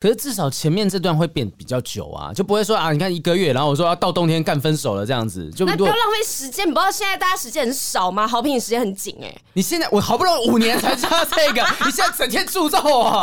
[0.00, 6.66] 可是至少前面这段会变比较久啊，就不会说啊，你看一个月，然后我说要到冬天干分手了这样子，就那不要浪费时间。
[6.66, 8.26] 你不知道现在大家时间很少吗？
[8.26, 9.42] 好评，你时间很紧哎、欸。
[9.52, 13.22] 你现在我好不容易五年才知道这个， 你现在整天诅咒我。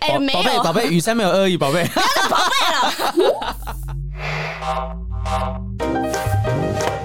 [0.00, 1.86] 哎、欸，没有，宝贝，宝贝，雨山没有恶意，宝贝。
[1.86, 2.54] 不要宝贝
[3.40, 3.56] 了。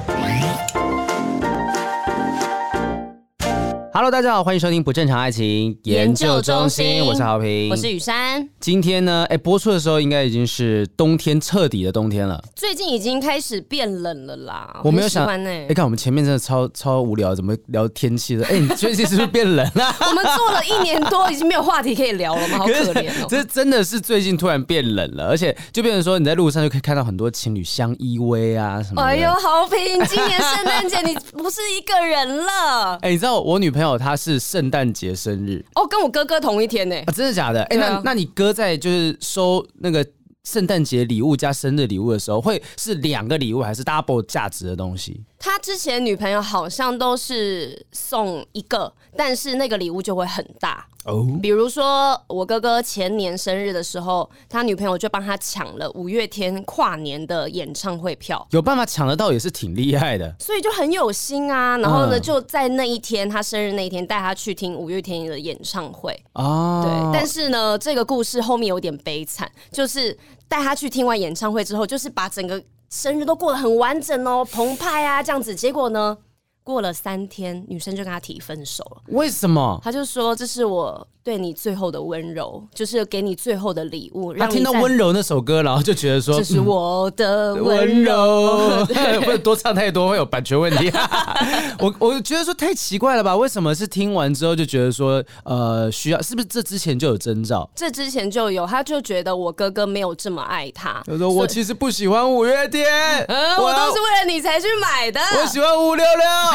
[3.95, 8.45] Hello，大家好，欢迎收听不正常爱情研究中心，我是豪平，我是雨山。
[8.59, 12.43] 今天呢，哎，播出的时候应该已经是冬天彻底的冬天了。
[12.53, 18.45] 最近已经开始变冷了啦，我没有想，哎，看我们前面真的超超无聊，怎么聊天气的？
[18.47, 19.95] 哎，你最近是不是变冷了？
[20.05, 22.57] 我们做了一年多，已经没有话题可以聊了吗？
[22.57, 23.27] 好可怜哦。
[23.31, 29.01] 这真的是最近突然变冷了，而且就变成说你在路上就可以看到很多情侣相依偎啊什么。
[29.01, 32.97] 哎呦，豪平，今年圣诞节你不是一个人了。
[33.01, 36.95] 哎，你知道我女朋友她是圣诞节生日哦，跟我哥哥同一天呢。
[37.05, 37.63] 啊，真的假的？
[37.65, 40.05] 哎，那那你哥在就是收那个
[40.43, 45.23] 圣诞节礼物加生日礼物的时候，会是两个礼物还是 double 价值的东西？
[45.37, 51.27] 他之前女朋友好像都是送一个，但是那个礼物就会很大哦。
[51.41, 61.77] 比如说我哥哥前年生日的时候，他女朋友就帮他抢了五月天跨年的演唱会票，有办法抢得到也是挺厉害的，所以就很有心啊。
[61.77, 66.81] 然后呢，就在那一天他生日那一天带他去听五月天的演唱会哦。
[66.83, 70.17] 对，但是呢，这个故事后面有点悲惨，就是
[70.47, 72.63] 带他去听完演唱会之后，就是把整个。
[72.97, 75.53] 生日都过得很完整哦，澎湃啊，这样子。
[75.53, 76.17] 结果呢，
[76.65, 79.01] 过了三天，女生就跟他提分手了。
[79.09, 79.79] 为什么？
[79.83, 81.07] 他就说这是我。
[81.25, 84.31] 对你最后的温柔，就是给你最后的礼物。
[84.35, 90.91] 他听到温柔那首歌，然后就觉得说这是我的温柔，不能 多唱太多会有版权问题。
[91.81, 93.35] 我我觉得说太奇怪了吧？
[93.35, 96.21] 为什么是听完之后就觉得说呃需要？
[96.21, 97.67] 是不是这之前就有征兆？
[97.75, 101.01] 这之前就有，他就觉得我哥哥没有这么爱他。
[101.07, 102.85] 他说我其实不喜欢五月天，
[103.29, 105.19] 嗯，我都是为了你才去买的。
[105.41, 106.54] 我喜欢五六六，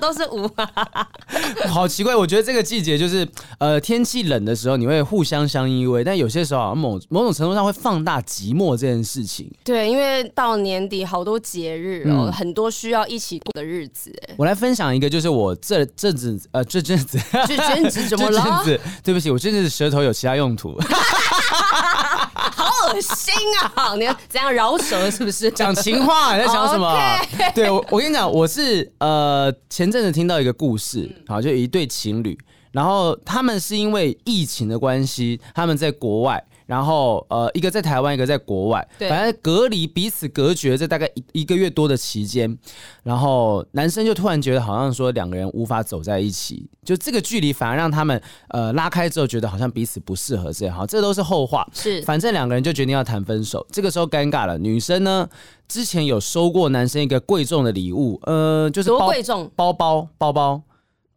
[0.00, 0.50] 都是五。
[1.68, 3.26] 好奇怪，我觉得这个季节就是。
[3.58, 9.50] 呃，天气冷的时候，你会互相相依偎，但有些时候啊某某种程度上会放大寂寞这件事情。
[9.62, 14.10] 对，因为到年底好多节日哦，嗯、很多需要一起过的日子。
[14.38, 18.40] 我来分享一个，就是我这阵子呃，这阵子 这阵子怎么了？
[18.40, 20.74] 这阵子，对不起，我这阵子舌头有其他用途。
[23.00, 23.34] 心
[23.74, 23.94] 啊！
[23.96, 25.10] 你要怎样饶舌？
[25.10, 26.34] 是不是讲情话？
[26.38, 26.88] 你在讲什么
[27.36, 27.52] ？Okay.
[27.54, 32.38] 对，我我跟你讲，我是呃前阵子听到一个故事，好，就一对情侣。
[32.72, 42.56] 然后他们是因为疫情的关系，他们在国外，然后呃，一个在台湾，一个在国外，对，反正隔离彼此隔绝这大概一一个月多的期间，
[43.02, 53.66] 然后男生就突然觉得好像说两个人无法走在一起，就这个距离反而让他们呃拉开之后觉得好像彼此不适合这样，好，这都是后话，是，反正两个人就决定要谈分手。
[53.72, 55.28] 这个时候尴尬了，女生呢
[55.66, 60.62] 之前有收过男生一个贵重的礼物，呃，就是多贵重，包包包包。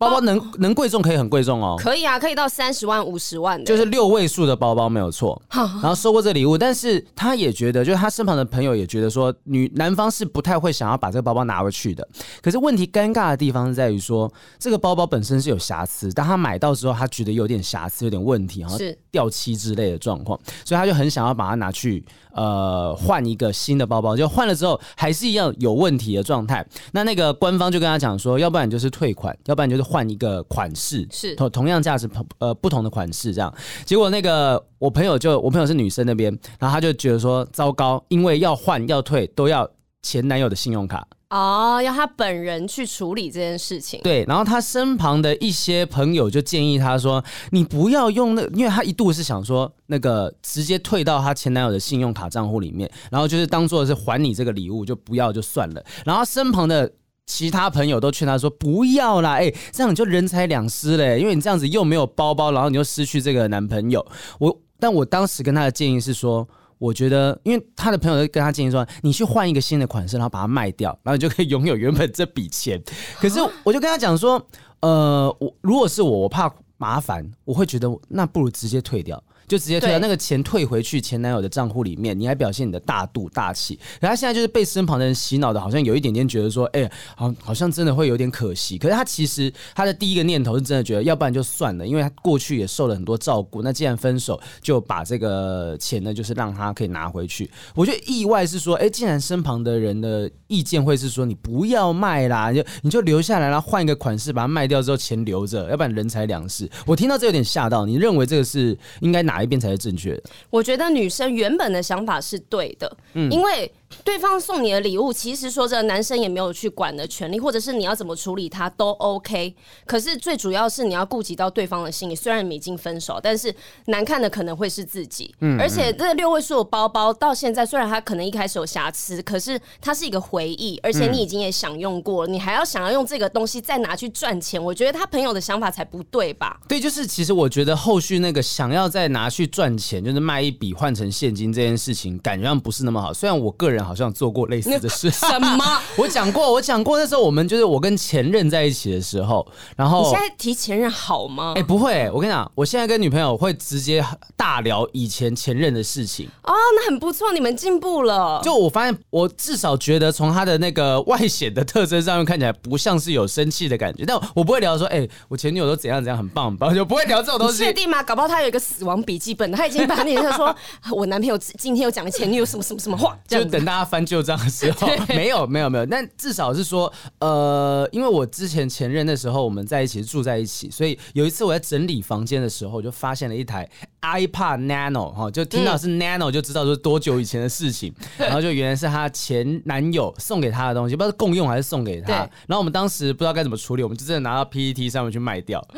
[0.06, 5.42] 包包能能贵重，可以很贵重哦，可以啊，可以到三十万、五十万的，就是六位数的包包没有错。
[5.50, 12.06] 然后收过这礼物，但是他也觉得，就是他身旁的朋友也觉得说，女男方是不太会想要把这个包包拿回去的。
[12.42, 22.04] 可是问题尴尬的地方是在于说，这个包包本身是有瑕疵，但他买到之后，他觉得有点瑕疵，有点问题，好像掉漆之类的状况，所以他就很想要把它拿去
[22.34, 24.18] 呃换一个新的包包。
[24.18, 26.66] 就换了之后，还是一样有问题的状态。
[26.92, 29.93] 那那个官方就跟他讲说，要不然就是退款，要不然就是。
[29.94, 32.10] 换一个款式是同同样价值
[32.40, 33.54] 呃不同的款式这样，
[33.86, 39.70] 结果那个我朋友就我朋友是女生那边，然后她就觉得说糟糕，因为要换要退都要
[40.02, 44.00] 前男友的信用卡哦，要他本人去处理这件事情。
[44.04, 55.84] 对，然后他身旁的一些朋友就建议他说，你不要用那，因为他一度是想说那个直接退到他前男友的信用卡账户里面，然后就是当做是还你这个礼物，就不要就算了。
[56.04, 56.92] 然后身旁的。
[57.26, 64.06] 其他朋友都劝他说：“不要啦，哎、欸，这样你就人财两失嘞，因为你这样子又没有包包，然后你又失去这个男朋友。”
[64.40, 66.48] 我，但我当时跟他的建议是说，
[66.78, 72.82] 我觉得，因为他的朋友跟他建议说，你去换一个新的款式，然后把它卖掉，然后你就可以拥有原本这笔钱。
[73.20, 74.46] 可是我就跟他讲说，
[74.82, 79.24] 呃，我如果是我，我怕麻烦，我会觉得那不如直接退掉。
[79.48, 83.78] 就直接退了那个钱退回去前男友的账户里面，你还表现你的大度大气。
[84.00, 88.78] 然后他现在就是被身旁的人洗脑的，好像有一点点觉得说，哎、欸，好，好像真的会有点可惜。
[88.78, 93.62] 可是他其实他的第一个念头是真的觉得，要不然就算了，因为他过去也受了很多照顾。
[93.62, 97.50] 那既然分手，就把这个钱呢，就是让他可以拿回去。
[97.76, 106.70] 我觉得意外是说，哎、欸，竟然身旁的人的意见会是说，你不要卖啦，你就你就留下来，啦换一个款式把它卖掉之后钱留着，要不然人财两失。
[106.86, 107.86] 我听到这有点吓到。
[107.86, 109.33] 你认为这个是应该拿？
[109.34, 110.24] 哪一边才是正确的？
[110.52, 113.72] 我觉得女生原本的想法是对的，嗯，因为。
[114.04, 119.56] 对方送你的礼物，其实说这男生也没有去管的权利，或者是你要怎么处理他都 OK。
[119.86, 122.16] 可是最主要是你要顾及到对方的心理。
[122.16, 123.54] 虽然你们已经分手，但是
[123.86, 125.34] 难看的可能会是自己。
[125.42, 136.60] 嗯，而且这六位数的包包到现在，虽然它可能一开始有瑕疵，可是它是一个回忆，而且你已经也享用过了，你还要想要用这个东西再拿去赚钱，我觉得他朋友的想法才不对吧？
[136.68, 143.14] 对，就是其实我觉得后续那个想要再拿去赚钱，就是卖一笔换成现金这件事情，感觉上不是那么好。
[143.14, 143.83] 虽然我个人。
[143.84, 145.10] 好像做过类似的事。
[145.12, 145.64] 什么？
[145.98, 146.98] 我讲过，我讲过。
[146.98, 149.46] 那时候我们就是我跟前任在一起的时候，
[149.76, 151.54] 然后你现在提前任好吗？
[151.56, 152.12] 哎、欸，不会、欸。
[152.12, 154.04] 我跟你讲，我现在跟女朋友会直接
[154.36, 156.28] 大聊以前前任的事情。
[156.44, 158.42] 哦，那很不错，你们进步了。
[158.44, 164.04] 就我发现，我至少觉得从他的那个外显的特征上面看起来，不像是有生气的感觉。
[164.06, 167.58] 但我不会聊说，哎、欸，我前女友都怎样怎样，很棒很棒，就不会聊这种东西。
[167.58, 168.02] 确定吗？
[168.04, 170.56] 搞不好他有一个死亡笔记本，他已经把你他说，
[170.92, 183.70] 我男朋友今天又讲了前女友什么什么什么话，就等大家翻旧账的时候，没有没有没有，但至少是说，呃，因为我之前前任的时候，我们在一起住在一起，所以有一次我在整理房间的时候，就发现了一台
[184.02, 192.14] iPad Nano 哈，就听到是 Nano 就知道是多久以前的事情， 然后就原来是他前男友送给他的东西，不知道是共用还是送给他。
[192.14, 195.66] 然后我们当时不知道该怎么处理，我们就真的拿到 PPT 上面去卖掉。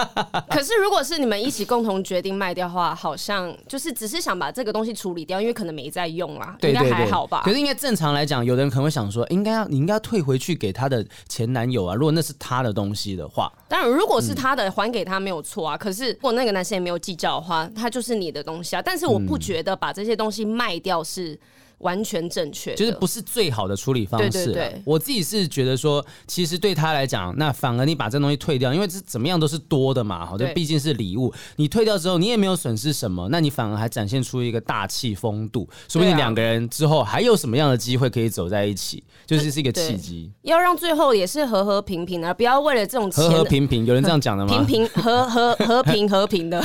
[0.48, 7.42] 可是如果是你们一起共同决定卖掉的话，好像就是只是想把这个东西处理掉，因为可能没在用啦，应该还好吧？
[7.44, 11.94] 可是应该正常来讲，有的人可能会想说，应该要你应该要退回去给他的前男友啊。
[11.94, 15.76] 如果那是他的东西的话，当然如果是他的，嗯、还给他没有错啊。
[15.76, 18.82] 可是如果那个男生也没有计较的话，他就是你的东西啊。
[18.82, 21.38] 但是我不觉得把这些东西卖掉是。
[21.80, 24.30] 完全正确，就是不是最好的处理方式。
[24.30, 40.30] 对对对，我自己是觉得说，其实对他来讲，那反而你把这东西退掉，因为这怎么样都是多的嘛，好，这毕竟是礼物，你退掉之后，你也没有损失什么，那你反而还展现出一个大气风度，说不定两个人之后还有什么样的机会可以走在一起，就是是一个契机。
[40.42, 44.54] 要让最后也是和和平平的，不要为了这种和和平平，有人这样讲的吗？
[44.54, 46.60] 平平和和和平和平的，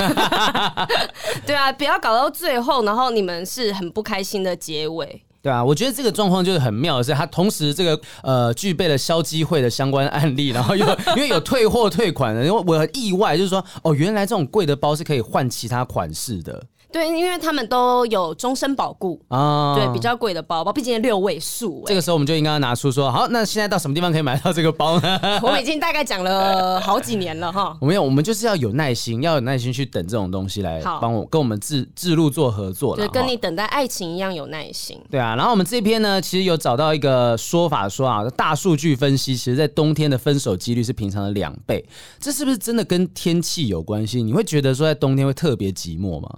[1.47, 5.04] 对啊，不要搞到最后，然后你们是很不开心的结尾。
[5.45, 10.83] 对啊，我觉得这个状况就是很妙的是，它同时这个呃具备了消基会的相关案例，然后又
[11.15, 16.63] 因为有退货退款的，因为我很意外，就是说哦，原来这种贵的包是可以换其他款式的。
[16.95, 21.83] 对，因为他们都有终身保固啊，对，比较贵的包包，毕竟六位数。
[21.87, 25.19] 这个时候我们就应该要拿出说，好，那现在到什么地方可以买到这个包呢？
[25.43, 27.75] 我们已经大概讲了好几年了哈。
[27.81, 34.97] 我们有，我们就是要有耐心，要有耐心去等这种东西来帮我跟我们自自录做合作了，对，跟你等待爱情一样有耐心。
[35.11, 41.85] 对啊，然后我们这边呢，其实有找到一个说法说啊，大数据分析，其实在冬天的分手几率是平常的两倍，
[42.21, 44.23] 这是不是真的跟天气有关系？
[44.23, 46.29] 你会觉得说在冬天会特别寂寞吗？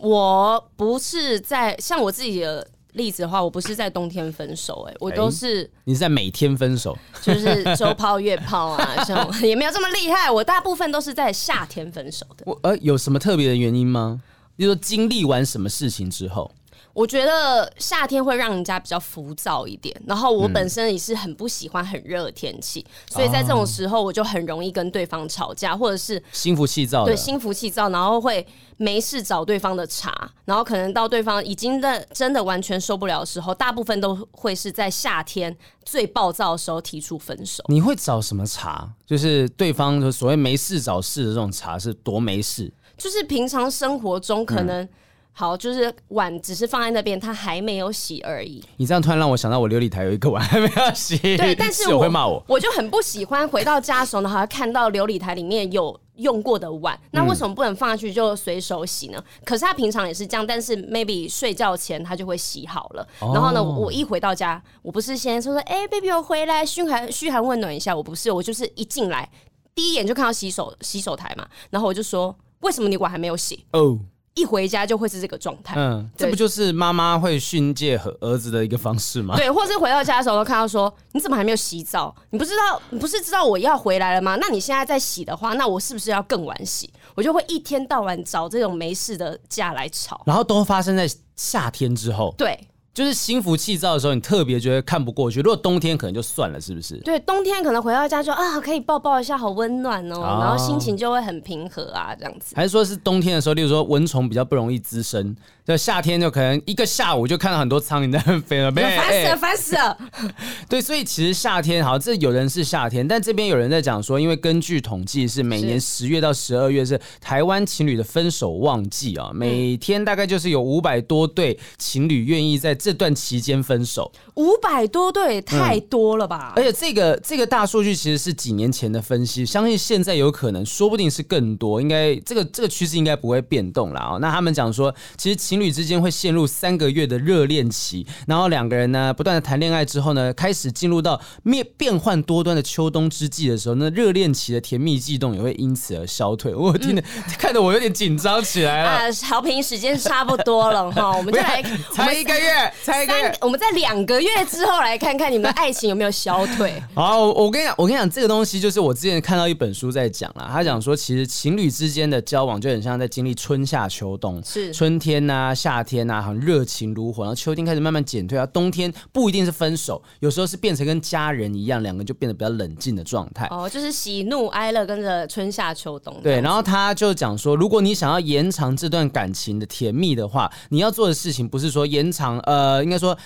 [0.00, 12.44] 我不是在像我自己的例子的话，我不是在冬天分手，欸，哎，我都是，欸，你是在每天分手，就是周抛月抛啊， 像也没有这么厉害，我大部分都是在夏天分手的。
[12.46, 14.20] 我呃，有什么特别的原因吗？
[14.56, 16.50] 比如说经历完什么事情之后？
[16.92, 27.04] 我觉得夏天会让人家比较浮躁一点，然后我本身也是很不喜欢很热的天气，嗯，所以在这种时候我就很容易跟对方吵架，或者是心浮气躁。
[27.04, 28.44] 对，心浮气躁，然后会
[28.76, 30.12] 没事找对方的茬，
[30.44, 37.62] 然后可能到对方已经的真的完全受不了的时候，大部分都会是在夏天最暴躁的时候提出分手。
[37.68, 38.88] 你会找什么茬？
[39.06, 42.72] 就是对方的所谓没事找事的这种茬是多没事？
[42.98, 44.88] 就是平常生活中可能，嗯。
[45.32, 48.62] 好，就是碗只是放在那边，他还没有洗而已。
[48.76, 51.16] 你这样突然让我想到，我琉璃台有一个碗还没有洗。
[51.36, 56.98] 对， 但是我会骂我，我就很不喜欢回到家的时候呢，还看到琉璃台里面有用过的碗。
[57.12, 59.18] 那为什么不能放下去就随手洗呢？
[59.18, 59.42] 嗯。
[59.46, 63.08] 可是他平常也是这样，但是 maybe 睡觉前他就会洗好了。
[63.20, 63.30] 哦。
[63.32, 67.96] 然后呢，我一回到家，我不是先说说，哎，欸，baby，我回来嘘寒嘘寒问暖一下。
[67.96, 69.26] 我不是，我就是一进来
[69.74, 73.64] 第一眼就看到洗手洗手台嘛，然后我就说，为什么你碗还没有洗？
[73.72, 73.98] 哦。
[74.40, 79.36] 一回家就会是这个状态，嗯，这不就是妈妈会训诫和儿子的一个方式吗？
[79.36, 82.14] 对，或是回到家的时候都看到说，你怎么还没有洗澡？
[82.30, 84.36] 你不知道，你不是知道我要回来了吗？
[84.40, 86.90] 那你现在在洗的话，那我是不是要更晚洗？
[87.14, 92.58] 我就会一天到晚找这种没事的架来吵，然后都发生在夏天之后，对。
[93.00, 95.40] 就是心浮气躁的时候，你特别觉得看不过去。
[95.40, 96.98] 如果冬天可能就算了，是不是？
[96.98, 102.54] 对，冬天可能回到家就啊，可以抱抱一下，好温暖哦，哦，然后心情就会很平和啊，这样子。
[102.54, 105.34] 还是说是冬天的时候，例如说蚊虫比较不容易滋生，
[105.70, 109.98] 就夏天就可能一个下午就看到很多苍蝇在 飞了，没烦死了，烦死了。
[110.68, 124.10] 对，所以其实夏天好，这有人是夏天，但这边有人在讲说，因为根据统计是每年十月到十二月是台湾情侣的分手旺季啊，每天大概就是有五百多对情侣愿意在这段期间分手。
[124.34, 126.52] 五百多对太多了吧？
[126.56, 131.80] 嗯、而且这个这个大数据其实是几年前的分析，相信现在有可能，说不定是更多。
[131.80, 134.18] 应该这个这个趋势应该不会变动了啊。
[134.20, 146.54] 那他们讲说，其实情侣之间会陷入三个月的热恋期，然后两个人呢不断的谈恋爱之后呢，开始进入到变变幻多端的秋冬之际的时候，那热恋期的甜蜜悸动也会因此而消退。
[146.54, 148.90] 我听得、嗯、 看得我有点紧张起来了。
[148.90, 151.62] 啊，好评时间差不多了哈，我们再来
[151.92, 154.30] 才一个月，才一个月，我们在两个月。
[154.48, 156.82] 之后来看看你们的爱情有没有消退。
[156.94, 160.48] 好，我跟你讲，我跟你讲，这个东西就是我之前看到一本书在讲啦。
[160.50, 173.46] 他讲说，其实情侣之间的交往就很像在经历春夏秋冬，是春天呐、啊、夏天呐、啊，很热情如火，然后秋天开始慢慢减退啊，冬天不一定是分手，有时候是变成跟家人一样，两个人就变得比较冷静的状态。
[173.50, 176.14] 哦，就是喜怒哀乐跟着春夏秋冬。
[176.22, 183.16] 对，然后他就讲说，如果你想要延长这段感情的甜蜜的话，你要做的事情不是说延长，呃，应该说。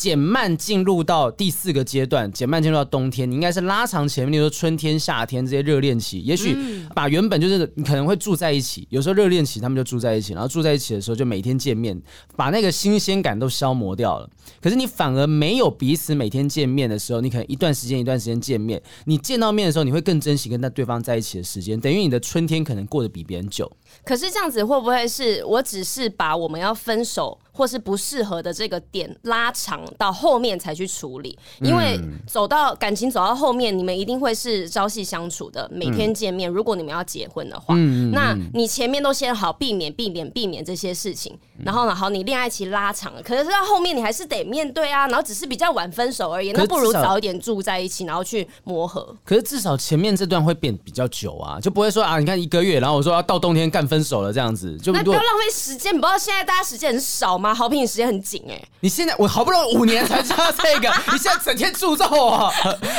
[0.00, 6.56] 减慢进入到第四个阶段，减慢进入到冬天，你应该是拉长前面，比如说春天、夏天这些热恋期，也许
[6.94, 12.00] 把原本就是你可能会住在一起，有时候热恋期他们就住在一起，然后住在一起的时候就每天见面，
[12.34, 14.26] 把那个新鲜感都消磨掉了。
[14.62, 23.70] 可是你反而没有彼此每天见面的时候，你可能一段时间一段时间见面，你见到面的时候，你会更珍惜跟那对方在一起的时间，等于你的春天可能过得比别人久。
[24.02, 27.38] 可是这样子会不会是我只是把我们要分手？
[27.52, 36.50] 或是不适合的这个点拉长到后面才去处理，因为走到感情走到后面，你们一定会是朝夕相处的，每天见面。
[36.50, 37.74] 如果你们要结婚的话，
[38.12, 49.14] 那你前面都先好避免避免避免这些事情，然后呢，好你恋爱期拉长了，可是到后面你还是得面对啊，然后只是比较晚分手而已，那不如早一点住在一起，然后去磨合。
[49.24, 55.94] 可是至少前面这段会变比较久啊，就不会说啊，你看一个月，然后我说要到冬天干分手了这样子，就那不要浪费时间。
[55.94, 57.54] 你不知道现在大家时间很少吗？
[57.54, 62.52] 好评时间很紧哎、欸，你现在我好不容易五年才知道这个， 你现在整天诅咒我。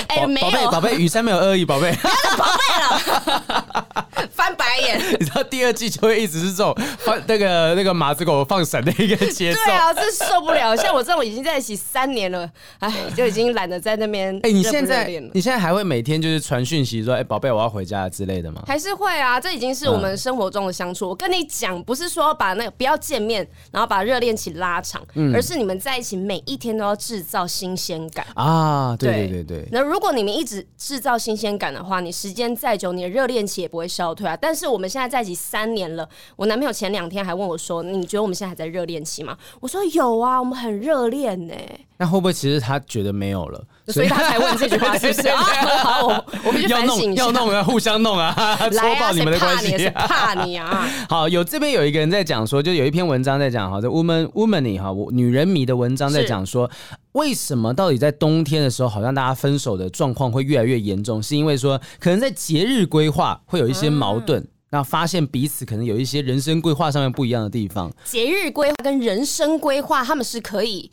[0.08, 5.00] 哎、欸，没有，宝贝，宝贝，雨山没有恶意，宝贝，不要宝贝了，翻白眼。
[5.20, 9.60] 你知道第二季就会一直是这种放那个那个马子狗放闪的一个节奏。
[9.66, 10.76] 对啊，这受不了。
[10.76, 14.36] 像我这种已经在一起三年了，哎，就已经懒得在那边。
[14.38, 18.62] 哎、欸，你现在你现在还会每天就是传讯息说，哎、欸，宝贝，我要回家之类的吗？
[18.68, 21.08] 还是会啊，这已经是我们生活中的相处。
[21.08, 25.02] 嗯、我跟你讲，不是说把那个不要见面，然后把热恋期拉长。
[25.16, 28.96] 嗯、而是你们在一起每一天都要制造新鲜感啊！
[28.98, 29.68] 对对对对。
[29.72, 34.38] 那如果你们一直制造新鲜感的话，你时间再久，你的热恋期也不会消退啊。
[34.40, 41.54] 但是我们现在在一起三年了，我男朋友前两天还问我说：“你觉得我们现在还在热恋期吗？”我说：“有啊，我们很热恋呢。”
[41.98, 44.98] 那会不会其实他觉得没有了， 所以他才问这句话？
[44.98, 45.30] 是不是？
[45.84, 47.26] 好，我我们去反省一下。
[47.26, 48.34] 要弄要弄，互相弄啊！
[48.74, 50.88] 来啊，你们的关系，怕你啊！
[51.08, 56.70] 好，有这边有一个人在讲说，就有一篇文章在讲哈，这 woman womany 哈，我女人迷的文章在讲说，
[57.14, 61.22] 为什么到底在冬天的时候，好像大家分手的状况会越来越严重？
[61.22, 67.92] 是因为说，可能在节日规划会有一些矛盾，那发现彼此可能有一些人生规划上面不一样的地方。
[68.06, 70.92] 节日规划跟人生规划，他们是可以。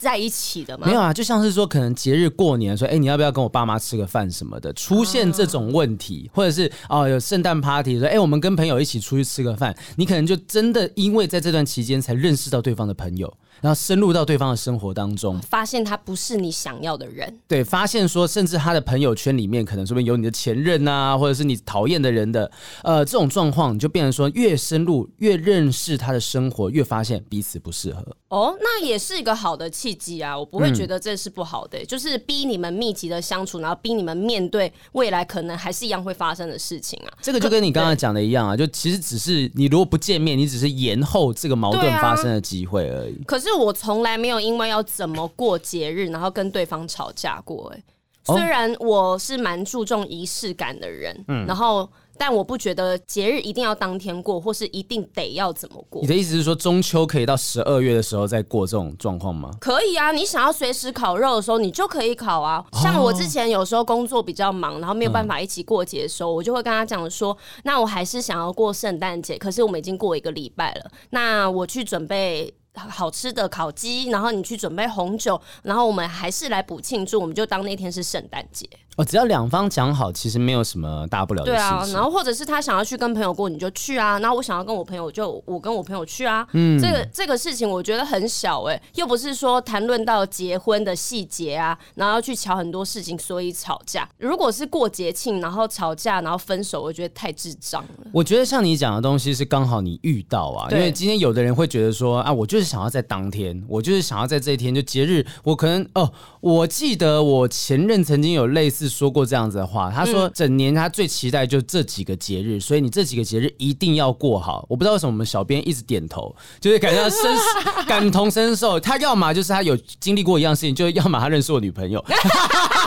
[0.00, 0.86] 在一起的吗？
[0.86, 4.72] 没有啊，就像是说，可能节日过年说，哎、欸，你要不要跟我爸妈吃个饭什么的？
[4.72, 13.30] 出现这种问题，啊、或者是哦，有圣诞 party 说，哎、欸，我们跟朋友一起出去吃个饭，你可能就真的因为在这段期间才认识到对方的朋友。
[13.60, 17.38] 然后深入到对方的生活当中，发现他不是你想要的人。
[17.46, 22.50] 对，发现说，甚至他的朋友圈里面可能说不定有你的前任啊，或者是你讨厌的人的，
[22.82, 28.16] 呃，这种状况，你就变成说，越深入，越认识他的生活，越发现彼此不适合。
[28.28, 37.12] 哦，那也是一个好的契机啊，我不会觉得这是不好的，嗯、就是逼你们密集的相处，然后逼你们面对未来可能还是一样会发生的事情啊。
[37.20, 43.22] 这个就跟你刚刚讲的一样啊，就其实只是你如果不见面，你只是延后这个矛盾发生的机会而已。
[43.26, 43.49] 可是。
[43.52, 47.72] 我从来没有因为要怎么过节日，然后跟对方吵架过。
[47.74, 47.82] 哎，
[48.24, 51.88] 虽然我是蛮注重仪式感的人，嗯，然后
[52.18, 56.02] 但我不觉得节日一定要当天过，或是一定得要怎么过。
[56.02, 59.50] 你的意思是说，中秋可以到十二月的时候再过这种状况吗？
[59.58, 62.62] 可以啊，你想要随时烤肉的时候，你就可以烤啊。
[62.74, 72.52] 像我之前有时候工作比较忙，然后没有办法一起过节的时候，我就会跟他讲说，那我还是想要过圣诞节，可是我们已经过一个礼拜了，那我去准备。
[72.88, 78.68] 好吃的烤鸡，然后你去准备红酒，然后我们还是来补庆祝，我们就当那天是圣诞节。
[79.00, 81.70] 哦，只要两方讲好，其实没有什么大不了的事情。
[81.70, 84.18] 对啊，然后或者是他想要去跟朋友过，你就去啊。
[84.18, 86.46] 然后我想要跟我朋友，就我跟我朋友去啊。
[86.52, 94.06] 嗯，这个这个事情我觉得很小哎、欸，又不是说谈论到结婚的细节啊，然后要去瞧很多事情，所以吵架。
[94.18, 97.88] 如果是过节庆，然后吵架，然后分手，我觉得太智障了。
[98.12, 114.66] 我觉得像你讲的东西是刚好你遇到啊，因为今天有的人会觉得说啊，我就是想要在当天，我就是想要在这一天就节日，我可能哦，我记得我前任曾经有类似说过这样子的话，他说整年他最期待就这几个节日，所以你这几个节日一定要过好。
[114.68, 117.34] 我不知道为什么我们小编一直点头，就是感觉深
[117.86, 118.78] 感同身受。
[118.80, 122.04] 他要么就是他有经历过一样事情，就要么他认识我女朋友。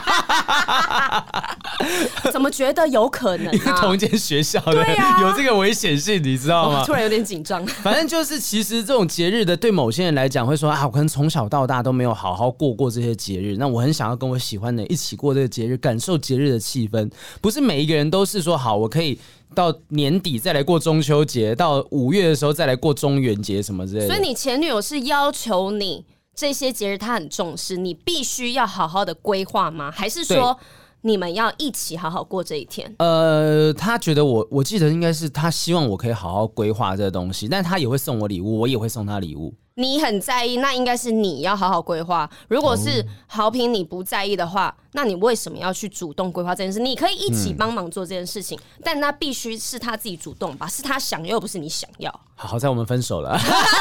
[2.32, 3.80] 怎么觉得有可能啊？
[3.80, 4.76] 同一间学校的，
[5.22, 6.84] 有这个危险性，你知道吗？
[6.86, 7.66] 突然有点紧张。
[7.84, 17.12] 反正就是，其实这种节日的，对某些人来讲，会说啊，我可能从小到大都没有好好过过这些节日，那我很想要跟我喜欢的一起过这个节日，感受节日的气氛。
[17.42, 19.20] 不是每一个人都是说好，我可以
[19.54, 24.08] 到年底再来过中秋节，到五月的时候再来过中元节什么之类的。
[24.08, 29.92] 所以你前女友是要求你这些节日他很重视，你必须要好好的规划吗？
[29.92, 30.58] 还是说？
[31.06, 32.96] 你们要一起好好过这一天。
[33.00, 39.54] 呃，他觉得我，我记得应该是他希望我可以好好规划这个东西，但他也会送我礼物，我也会送他礼物。
[39.76, 42.30] 你很在意，那应该是你要好好规划。
[42.48, 46.80] 如果是豪平你不在意的话，那你为什么要去主动规划这件事？
[46.80, 50.68] 你可以一起帮忙做这件事情，嗯、但那必须是他自己主动吧？
[50.68, 52.20] 是他想要，又不是你想要。
[52.36, 53.40] 好在我们分手了，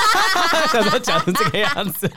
[0.73, 2.11] 怎么讲成这个样子？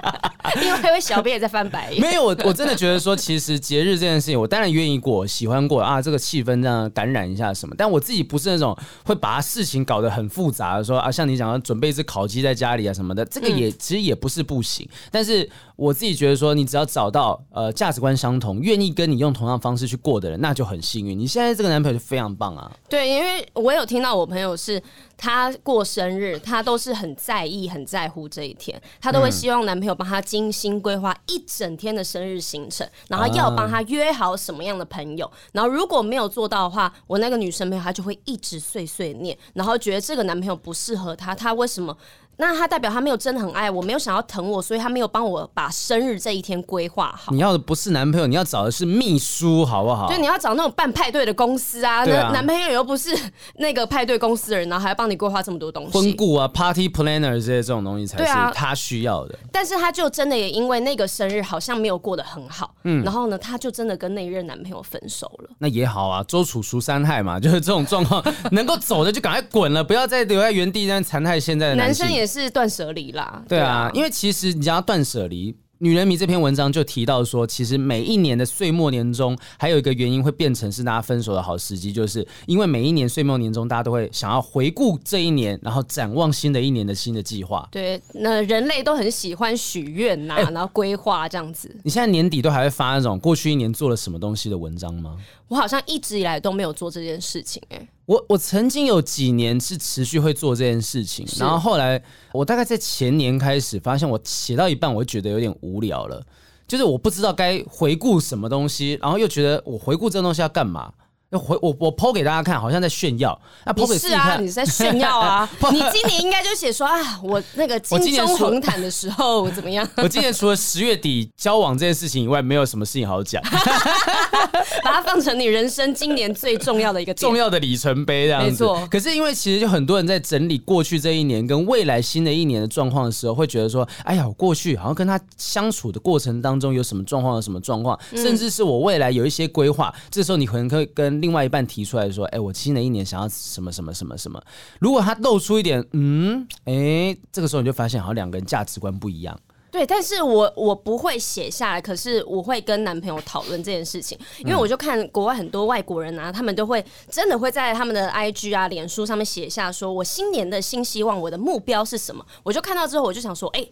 [0.62, 2.00] 因为因为小编也在翻白眼。
[2.00, 7.74] 没有，我我真的觉得说，其实节日这件事情，我当然愿意过，喜欢过啊，这个气氛这样感染一下什么。
[7.78, 14.88] 但我自己不是那种会把事情搞得很复杂的，说啊，像你讲的准备一只烤鸡在家里啊什么的，这个也、嗯、其实也不是不行。
[15.12, 21.18] 但是我自己觉得说，你只要找到呃价值观相同，愿意跟你用同样方式去过的人，那就很幸运。
[21.18, 22.72] 你现在这个男朋友就非常棒啊。
[22.90, 24.82] 对，因为我有听到我朋友是。
[25.18, 41.98] 他过生日，他都是很在意、很在乎这一天，他都会希望男朋友帮他精心规划一整天的生日行程，然后要帮他约好什么样的朋友，然后如果没有做到的话，我那个女生朋友她就会一直碎碎念，然后觉得这个男朋友不适合她，她为什么？
[42.38, 47.32] 那他代表他没有真的很爱我，没有想要疼我，所以他没有帮我把生日这一天规划好。
[47.32, 50.08] 你要的不是男朋友，你要找的是秘书，好不好？
[50.08, 52.02] 对，你要找那种办派对的公司啊。
[52.02, 53.18] 啊那男朋友又不是
[53.56, 55.92] 那个派对公司的人，然后还要帮你规划这么多东西。
[55.92, 59.36] 婚顾啊，party planner 这些这种东西才是他需要的。
[59.36, 65.50] 啊、但是他就真的也因为那个生日好像没有过得很好，嗯，然后呢，他就真的跟那一任男朋友分手了。
[65.60, 73.44] 那也好啊，周楚除三害嘛，就是这种状况， 能够走的就赶快滚了，不要再留在原地，让残害现在的男，男生也是断舍离啦。
[73.48, 87.68] 对啊，因为其实你讲断舍离，女人迷这篇文章就提到说，其实每一年的岁末年终，还有一个原因会变成是大家分手的好时机，就是因为每一年岁末年终，大家都会想要回顾这一年，然后展望新的一年的新的计划。
[87.72, 91.70] 对，那人类都很喜欢许愿呐，然后规划这样子。
[91.84, 95.18] 你现在年底都还会发那种过去一年做了什么东西的文章吗？
[95.48, 97.88] 我好像一直以来都没有做这件事情，哎。
[98.06, 102.02] 我我曾经有几年是持续会做这件事情，然后后来
[102.34, 106.24] 我大概在前年开始发现，我写到一半我就觉得有点无聊了，
[106.68, 110.94] 就是我不知道该回顾什么东西，然后又觉得我回顾这个东西要干嘛。
[111.38, 113.40] 回我我 po 给大家看，好像在炫耀。
[113.64, 115.50] 啊，剖给自己看，你是啊，你在炫耀啊！
[115.72, 119.88] 你今年应该就写说啊，我那个金钟红毯的时候怎么样？
[119.98, 123.42] 我今年除了十月底交往这件事情以外，没有什么事情好讲。
[124.84, 128.50] 把它放成你人生今年最重要的一个重要的里程碑，这样子。
[128.50, 128.88] 没错。
[128.90, 139.94] 可是因为其实就很多人在整理过去这一年跟未来新的一年的状况的时候，会觉得说，哎呀，我过去好像跟他相处的过程当中有什么状况，有什么状况，甚至是我未来有一些规划。
[140.10, 144.40] 这时候你可能可以跟另外一半提出来说：“哎、欸，我新的一年想要什么什么什么什么。”
[144.80, 149.36] 如果他露出一点嗯，哎、欸，这个时候你就发现好像两个人价值观不一样。
[149.72, 163.72] 对，但是我我不会写下来，可是我会跟男朋友讨论这件事情，因为我就看国外很多外国人啊，他们都会真的会在他们的 IG 啊、脸书上面写下说：“我新年的新希望，我的目标是什么？”我就看到之后，我就想说：“哎、欸。”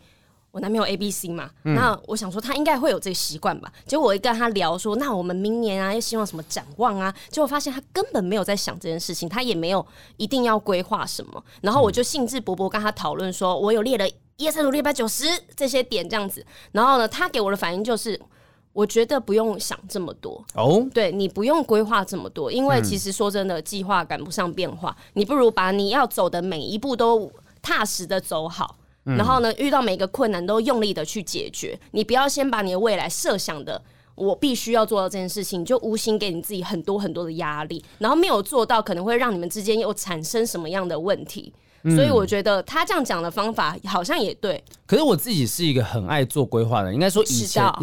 [0.53, 3.73] 我男朋友 A B C 嘛，嗯、那我想说他应该会有这个习惯吧。
[3.87, 7.11] 结果我一跟他聊说，那我们明年啊，又希望什么展望啊？
[7.29, 9.83] 结果发现他根本没有在想这件事情，他也没有
[10.17, 11.43] 一定要规划什么。
[11.61, 16.45] 然后我就兴致勃勃跟他讨论说，我有列了一二三四五六七八九十这些点这样子。
[16.71, 18.21] 然后呢，他给我的反应就是，
[18.73, 24.95] 我觉得不用想这么多哦，对，你不用规划这么多，因为其实说真的，计划赶不上变化。
[25.13, 28.75] 你不如把你要走的每一步都踏实的走好。
[29.03, 31.77] 然后呢，遇到每个困难都用力的去解决。
[31.91, 33.81] 你不要先把你的未来设想的，
[34.15, 41.53] 我必须要做到这件事情，就无形给你自己很多很多的压力，然后没有做到，可能会让你们之间又产生什么样的问题。
[41.83, 44.63] 所以我觉得他这样讲的方法好像也对。
[44.85, 47.79] 可是我自己是一个很爱做规划的人，应该说以前，道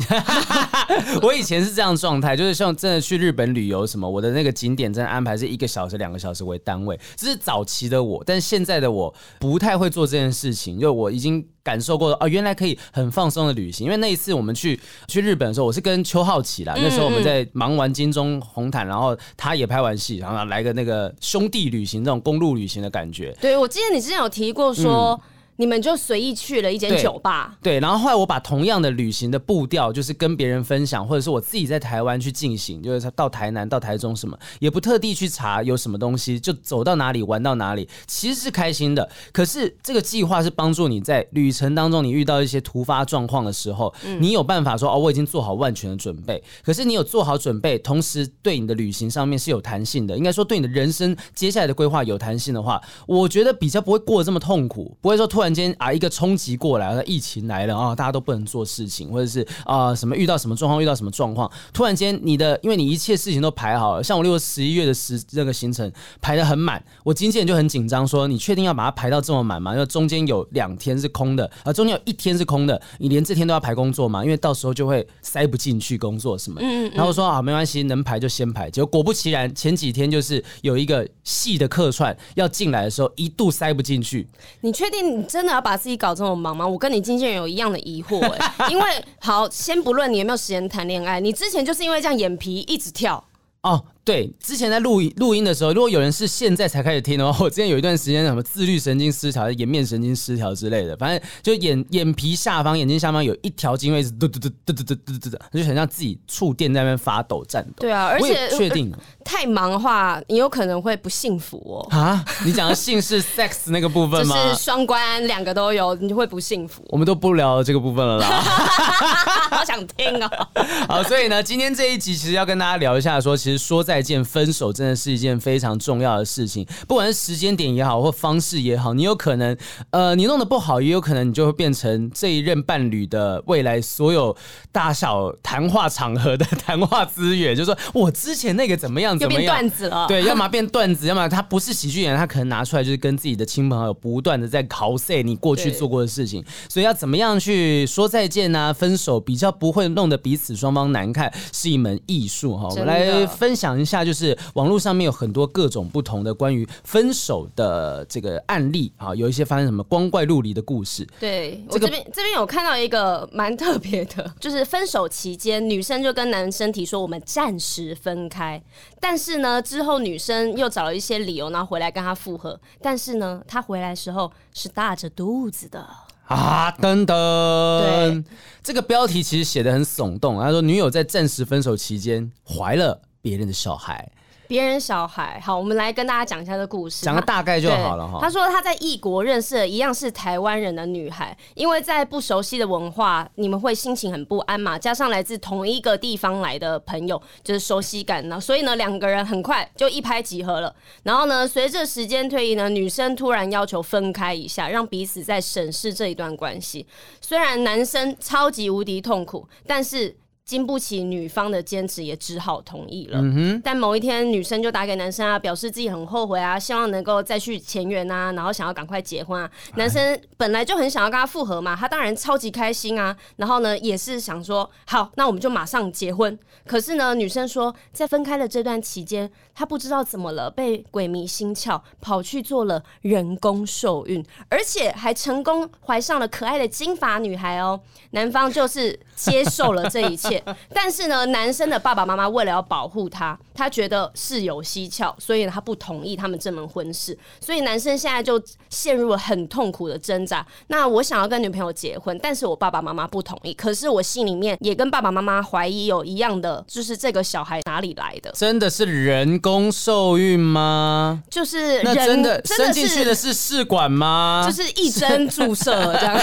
[1.22, 11.46] 我以前是这样状态，就是像真的去日本旅游什么，我的那个景点真的安排是一个小时、两个小时为单位，这是早期的我，但现在的我不太会做这件事情，就我已经。
[11.62, 13.84] 感受过啊、哦，原来可以很放松的旅行。
[13.84, 16.74] 因为那一次我们去去日本的时候，我是跟邱浩奇啦。
[16.76, 23.36] 那时候我们在忙完金钟红毯，然后他也拍完戏，然后来个那个兄弟旅行，这种公路旅行的感觉。
[23.40, 25.20] 对，我记得你之前有提过说。
[25.22, 39.06] 嗯你们就随意去了一间酒吧，对，然后后来我把同样的旅行的步调，就是跟别人分享，或者是我自己在台湾去进行，就是到台南、到台中什么，也不特地去查有什么东西，就走到哪里玩到哪里，其实是开心的。
[39.32, 46.42] 可是这个计划是帮助你在旅程当中，你遇到一些突发状况的时候，你有办法说哦，我已经做好万全的准备。
[46.64, 55.49] 可是你有做好准备，同时对你的旅行上面是有弹性的，应该说对你的人生接下来的规划有弹性的话，我觉得比较不会过得这么痛苦，不会说突然。
[55.52, 69.72] 间啊，一个冲击过来，疫情来了啊，大家都不能做事情，或者是啊什么遇到什么状况，遇到什么状况，突然间你的，因为你一切事情都排好了，像我六十一月的时那个行程排的很满，我经纪人就很紧张，说你确定要把它排到这么满吗？
[69.72, 74.24] 因为中间有两天是空的，啊，中间有一天是空的，你连这天都要排工作吗？
[74.24, 76.60] 因为到时候就会塞不进去工作什么。
[76.60, 78.70] 嗯，嗯，然后说啊，没关系，能排就先排。
[78.70, 84.28] 结果果不其然，前几天就是有一个戏的客串要进来的时候，一度塞不进去。
[84.60, 86.66] 你确定你真的要把自己搞这么忙吗？
[86.66, 88.84] 我跟你经纪人有一样的疑惑哎、 欸，因为
[89.20, 93.22] 好，先不论你有没有时间谈恋爱，你之前就是因为这样眼皮一直跳
[93.62, 93.84] 哦。
[94.02, 107.74] 对，之前在录录音的时候，如果有人是现在才开始听的话，我之前有一段时间什么自律神经失调、颜面神经失调之类的，反正就眼眼皮下方、眼睛下方有一条筋会是嘟嘟嘟嘟嘟嘟嘟嘟的，就很像自己触电在那边发抖、颤抖。
[107.78, 108.92] 对啊，而且确定
[109.24, 111.96] 太忙的话，你有可能会不幸福哦。
[111.96, 114.34] 啊，你讲的性是 sex 那个部分吗？
[114.34, 116.84] 就是双关，两个都有，你就会不幸福。
[116.88, 118.26] 我们都不聊这个部分了啦，
[119.50, 120.48] 好想听哦。
[120.88, 124.72] 好，所以呢，今天这一集其实要跟大家聊一下说，说其实说再见、分手。
[124.72, 129.56] 真的是一件非常重要的事情，不管是时间点也好，或方式也好，你有可能，
[129.90, 134.36] 呃，你弄得不好，也有可能你就会变成这一任伴侣的未来所有
[134.70, 137.54] 大小谈话场合的谈话资源。
[137.56, 140.06] 就是说我之前那个怎么样，怎么样，变段子了。
[140.06, 146.44] 对，要么变段子，要么他不是喜剧演员，他可能拿出来就是跟自己的亲朋好友不断的在考 say 你过去做过的事情。
[146.68, 152.68] 所以要怎么样去说再见啊，分手比较不会弄得彼此双方难看，是一门艺术哈。
[152.68, 154.36] 我们来分享一下，就是。
[154.54, 161.06] 网络上面有很多各种不同的关于分手的这个案例啊，有一些发生什么光怪陆离的故事。
[161.20, 168.60] 对，这个、我这边这边有看到一个蛮特别的，就是分手期间，女生就跟男生提说我们暂时分开，
[168.98, 175.86] 但是呢之后女生又找了一些理由，然后回来跟他复合，但是呢他回来的时候是大着肚子的
[176.26, 178.24] 啊，等等，对，
[178.62, 184.10] 这个标题其实写的很耸动，他说女友在暂时分手期间怀了别人的小孩。
[184.48, 188.18] 别人小孩，好，我们来跟大家讲一下这个故事，讲个大概就好了哈。
[188.20, 200.74] 他说他在异国认识了一样是台湾人的女孩，因为在不熟悉的文化，你们会心情很不安嘛，加上来自同一个地方来的朋友，就是熟悉感呢，所以呢，两个人很快就一拍即合了。
[201.04, 206.84] 然后呢，随着时间推移呢，女生突然要求分开一下，让彼此再审视这一段关系。
[207.20, 210.16] 虽然男生超级无敌痛苦，但是。
[210.50, 213.20] 经不起女方的坚持，也只好同意了。
[213.22, 219.48] 嗯、但某一天，女生就打给男生啊，表示自己很后悔啊，希望能够再续前缘啊，然后想要赶快结婚啊。
[219.76, 223.16] 男生本来就很想要跟她复合嘛，他当然超级开心啊。
[223.36, 226.36] 然后呢，也是想说，好，那我们就马上结婚。
[226.66, 237.80] 可是呢，女生说，在分开的这段期间，她不知道怎么了，被鬼迷心窍，跑去做了人工受孕，而且还成功怀上了可爱的金发女孩哦。
[238.10, 240.39] 男方就是接受了这一切。
[240.72, 247.16] 但是呢，男生的爸爸妈妈为了要保护他，他觉得事有蹊跷，所以他不同意他们这门婚事。
[247.40, 250.46] 所以男生现在就陷入了很痛苦的挣扎。
[250.68, 253.52] 那我想要跟女朋友结婚，但是我爸爸妈妈不同意。
[253.54, 258.30] 可是我心里面也跟爸爸妈妈怀疑有一样的，就是这个小孩哪里来的？
[258.32, 261.22] 真的是人工受孕吗？
[261.28, 264.46] 就是人那真的生进去的是试管吗？
[264.48, 266.20] 就是一针注射这样。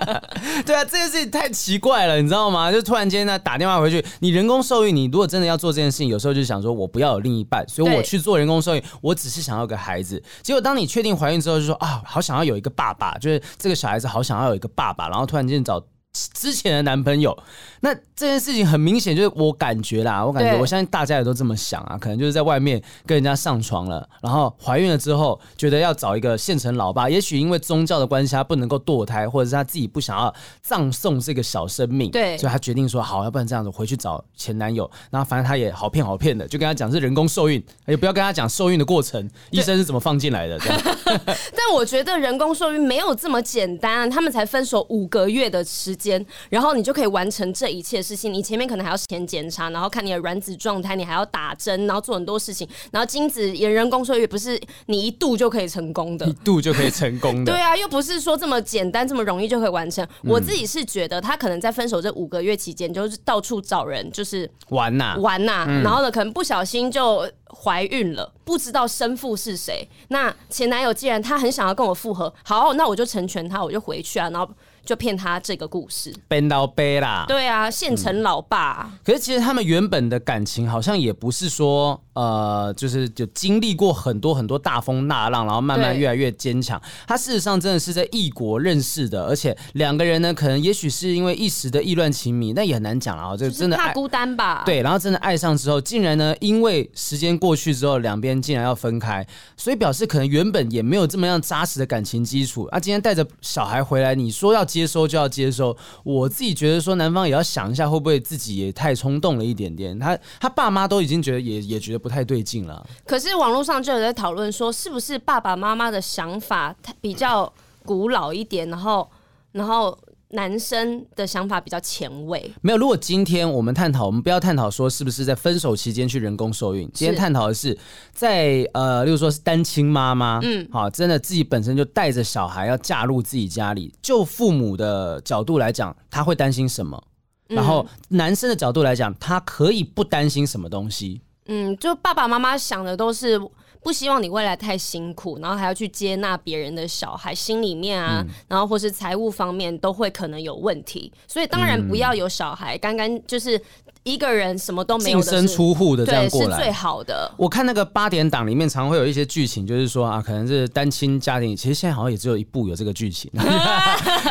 [0.64, 2.70] 对啊，这件事情太奇怪了，你知道吗？
[2.70, 3.39] 就突然间呢。
[3.40, 10.22] 打电话回去，你人工受孕，你如果真的要做这件事情，有时候就想说，我不要有另一半，所以我去做人工受孕，我只是想要个孩子。
[10.42, 15.82] 结果当你确定怀孕之后，就说啊，好想要有一个爸爸，就是这个小孩子好想要有一个爸爸，然后突然间找。
[16.12, 17.36] 之前的男朋友，
[17.80, 40.58] 那这件事情很明显就是我感觉啦，我感觉我相信大家也都这么想啊，可能就是在外面跟人家上床了，然后怀孕了之后，觉得要找一个现成老爸，也许因为宗教的关系，他不能够堕胎，或者是他自己不想要葬送这个小生命，对，所以他决定说好，要不然这样子回去找前男友，然后反正他也好骗好骗的，就跟他讲是人工受孕，也不要跟他讲受孕的过程，医生是怎么放进来的？
[40.58, 40.80] 这样。
[41.54, 48.32] 但我觉得人工受孕没有这么简单，他们才分手五个月的时间，然后你就可以完成这一切事情。
[48.32, 52.66] 你前面可能还要先检查，然后看你的卵子状态，你还要打针，然后做很多事情。
[52.90, 57.52] 然后精子也人工受孕不是你一度就可以成功的，一度就可以成功的。
[57.52, 60.06] 对啊，又不是说这么简单这么容易就可以完成。
[60.24, 69.86] 我自己是觉得他可能在分手这五个月期间，就是到处找人，就是玩呐玩呐，然后呢，可能不小心就怀孕了，不知道生父是谁。
[70.08, 74.50] 那前男友既然他很想要跟我复合，好，那我就成全他，我就回去啊，然后。
[74.90, 77.24] 就骗他这个故事，变到背啦。
[77.28, 78.90] 对啊，现成老爸。
[78.90, 78.98] 嗯。
[79.04, 86.80] 可是其实他们原本的感情好像也不是说，呃，就是就经历过很多很多大风大浪，然后慢慢越来越坚强。
[87.06, 93.36] 他事实上真的是在异国认识的，而且两个人呢，可能也许是因为一时的意乱情迷，那也很难讲啊。
[93.36, 94.62] 就真的怕孤单吧？
[94.66, 102.64] 对，然后真的爱上之后，竟然呢，因为时间过去之后，两边竟然要分开，所以表示可能原本也没有这么样扎实的感情基础。
[102.64, 109.98] 啊，今天带着小孩回来，你说要接收就要接收，我自己觉得说男方也要想一下，会不会自己也太冲动了一点点。
[109.98, 112.86] 他他爸妈都已经觉得也也觉得不太对劲了。
[113.06, 117.50] 可是网络上就有在讨论说，是不是爸爸妈妈的想法比较
[117.84, 119.08] 古老一点，然后
[119.52, 119.96] 然后。
[120.32, 122.78] 男生的想法比较前卫，没有。
[122.78, 126.88] 如果今天我们探讨，我们不要探讨说是不是在分手期间去人工受孕。
[126.94, 127.76] 今天探讨的是
[128.12, 137.02] 在呃，例如说是单亲妈妈，嗯，好，真的自己本身就带着小孩要嫁入自己家里，就父母的角度来讲，他会担心什么？
[137.48, 141.20] 然后男生的角度来讲，他可以不担心什么东西？
[141.46, 143.40] 嗯，就爸爸妈妈想的都是。
[143.82, 153.58] 不希望你未来太辛苦，然后还要去接纳别人的小孩，心里面啊，嗯、然后或是财务方面都会可能有问题，所以当然不要有小孩，刚刚、嗯、就是。
[154.02, 157.30] 一个人什么都没有，净身出户的这样过来是最好的。
[157.36, 161.54] 我看那个八点档里面，常会有一些剧情，就是说啊，可能是单亲家庭。
[161.54, 163.30] 其实现在好像也只有一部有这个剧情。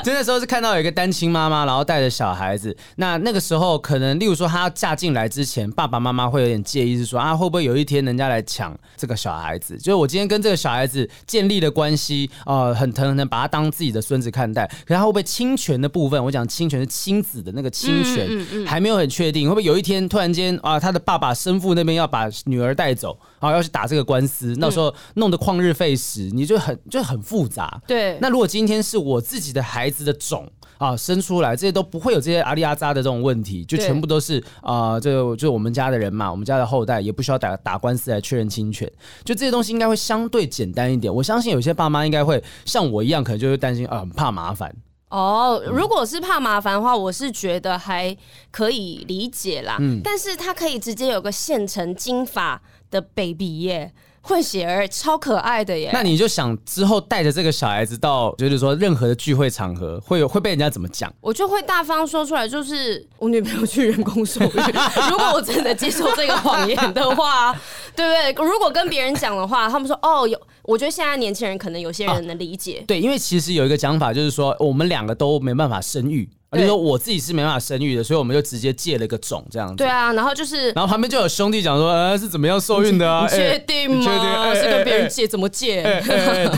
[0.03, 2.75] 就 那时候是看到有一个单亲妈妈，然后带着小孩子。
[2.95, 9.77] 那那个时候可能，例如说她要嫁进来之前，爸爸妈妈会有点介意，是说啊，会不会有一天人家来抢这个小孩子？
[9.77, 14.65] 就是我今天跟这个小孩子建立的关系，呃，很疼很疼，把他当自己的孙子看待。
[14.87, 16.23] 可是他会不会侵权的部分？
[16.23, 19.49] 我讲侵权是亲子的那个侵权，还没有很确定。
[19.49, 27.81] 会不会有一天突然间啊，他的爸爸生父那边要把女儿带走，然后要去打这个官司，那时候弄得旷日费时，你就很就很复杂。
[27.85, 38.89] 对，那如果今天是我自己的孩子的种啊生出来，这些都不会有这些阿里阿扎的这种问题，就全部都是啊，就就我们家的人嘛，我们家的后代也不需要打打官司来确认侵权，
[39.25, 41.13] 就这些东西应该会相对简单一点。
[41.13, 44.73] 我相信有些爸妈应该会像我一样，可能就会担心啊，很怕麻烦。
[45.09, 48.15] 哦，如果是怕麻烦的话，我是觉得还
[48.51, 49.77] 可以理解啦。
[49.79, 53.91] 嗯，但是他可以直接有个现成金发的 baby 耶。
[54.21, 55.89] 混血儿超可爱的耶！
[55.93, 61.11] 那你就想之后带着这个小孩子到，就是说任何的聚会场合，会有会被人家怎么讲？
[61.21, 64.49] 我就会大方说出来，就是我女朋友去人工受孕。
[65.09, 67.53] 如果我真的接受这个谎言的话，
[67.95, 68.45] 对不对？
[68.45, 72.83] 如果跟别人讲的话，他们说哦，有，我觉得现在年轻人可能有些人能理解。
[72.83, 76.29] 啊，对，因为其实有一个讲法，就是说我们两个都没办法生育。
[76.51, 79.75] 就是说我自己是没办法生育的，所以我们就直接借了个种这样子。
[79.75, 83.27] 对啊，然后就是，然后旁边就有兄弟讲说，呃，是怎么样受孕的啊？
[83.29, 84.03] 你确定吗？
[84.03, 84.29] 确定？
[84.29, 85.27] 欸、是跟别人借？
[85.27, 85.83] 怎么借？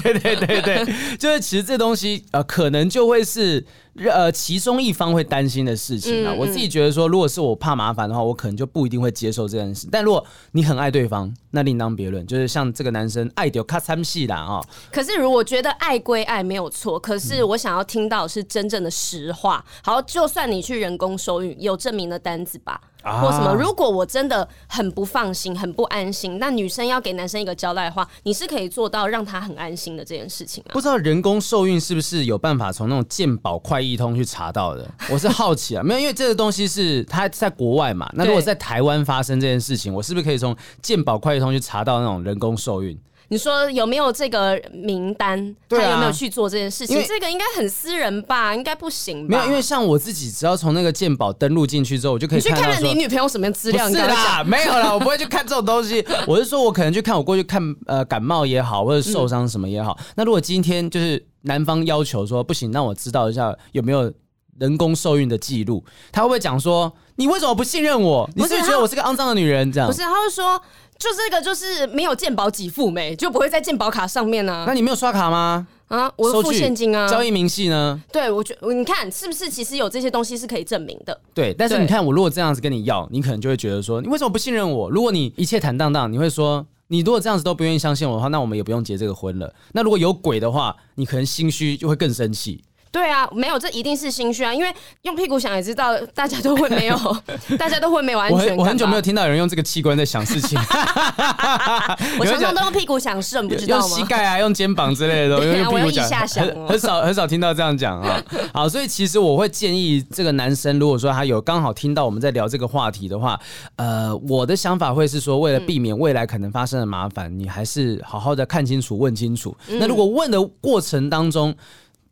[0.03, 0.85] 对对对对，
[1.19, 3.65] 就是其实这东西呃，可能就会是。
[3.95, 9.87] 呃，其中一方会担心的事情啊，我自己觉得说，如果是我怕麻烦的话，我可能就不一定会接受这件事。
[9.91, 12.25] 但如果你很爱对方，那另当别论。
[12.25, 14.61] 就是像这个男生爱丢卡参戏啦啊。
[14.91, 19.63] 可是如果觉得爱归爱没有错，可是我想要听到是真正的实话。
[19.83, 22.79] 好，就算你去人工受孕，有证明的单子吧。
[23.03, 23.53] 或什么？
[23.53, 30.71] 如果我真的很不放心、很不安心，那女生要给男生一个交代的话，你是可以做到让他很安心的这件事情啊。
[30.73, 34.89] 不知道人工受孕是不是有办法从那种健保快易通去查到的？
[35.09, 38.09] 我是好奇啊，没有，因为这个东西是他在国外嘛。
[38.13, 42.97] 那如果在台湾发生这件事情，我是不是可以从健保快易通去查到那种人工受孕？
[43.31, 45.55] 你说有没有这个名单？
[45.69, 47.01] 他有没有去做这件事情？
[47.07, 48.53] 这个应该很私人吧？
[48.53, 49.37] 应该不行吧？
[49.37, 53.89] 没有，因为像我自己，只要从那个鉴宝登录进去之后，我就可以去看了你女朋友什么资料？
[53.89, 56.05] 是啦，没有啦，我不会去看这种东西。
[56.27, 59.97] 我是说，我可能去看我过去看呃感冒也好，或者受伤什么也好。
[59.97, 64.11] 嗯、那如果今天就是男方要求说不行，那我知道一下有没有
[64.59, 68.29] 人工受孕的记录，他会不会讲说你为什么不信任我？
[68.35, 69.71] 你是不是觉得我是个肮脏的女人？
[69.71, 70.61] 这样不是，他会说。
[71.01, 74.65] 就这个就是没有健保给付没，就不会在健保卡上面呢、啊。
[74.67, 75.65] 那你没有刷卡吗？
[75.87, 77.09] 啊，我付现金啊。
[77.09, 77.99] 交易明细呢？
[78.11, 81.19] 对，我觉你看是不是其实有这些东西是可以证明的？
[81.33, 84.91] 对，但是你看我如果这样子跟你要，你可能就会觉得说你为什么不信任我？
[84.91, 89.51] 如果你一切坦荡荡，你会说你如果这样子都不愿意相信我的话，那我们也不用结这个婚了。
[89.73, 92.63] 那如果有鬼的话，你可能心虚就会更生气。
[92.91, 94.73] 对啊，没有，这一定是心虚啊，因为
[95.03, 96.97] 用屁股想也知道，大家都会没有，
[97.57, 98.57] 大家都会没有安全感。
[98.57, 100.59] 我很久没有听到有人用这个器官在想事情。
[102.19, 103.87] 我常常都用屁股想事，你不知道吗？
[103.87, 108.21] 用膝盖啊，用肩膀之类的 都用屁股想，很很少很少听到这样讲啊。
[108.53, 113.39] 好，所以其实我会建议这个男生，如果说他有刚好听到我们在聊这个话题的话，
[113.77, 119.55] 呃，我的想法会是说，为了避免未来可能发生的麻烦，你还是好好的看清楚、问清楚。
[119.67, 121.55] 那如果问的过程当中，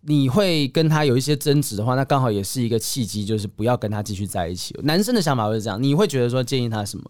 [0.01, 4.73] 你会跟他有一些争执的话，那刚好也是一个契机，就是不要跟他继续在一起。
[4.83, 7.03] 男生的想法会是这样，你会觉得说建议他什么？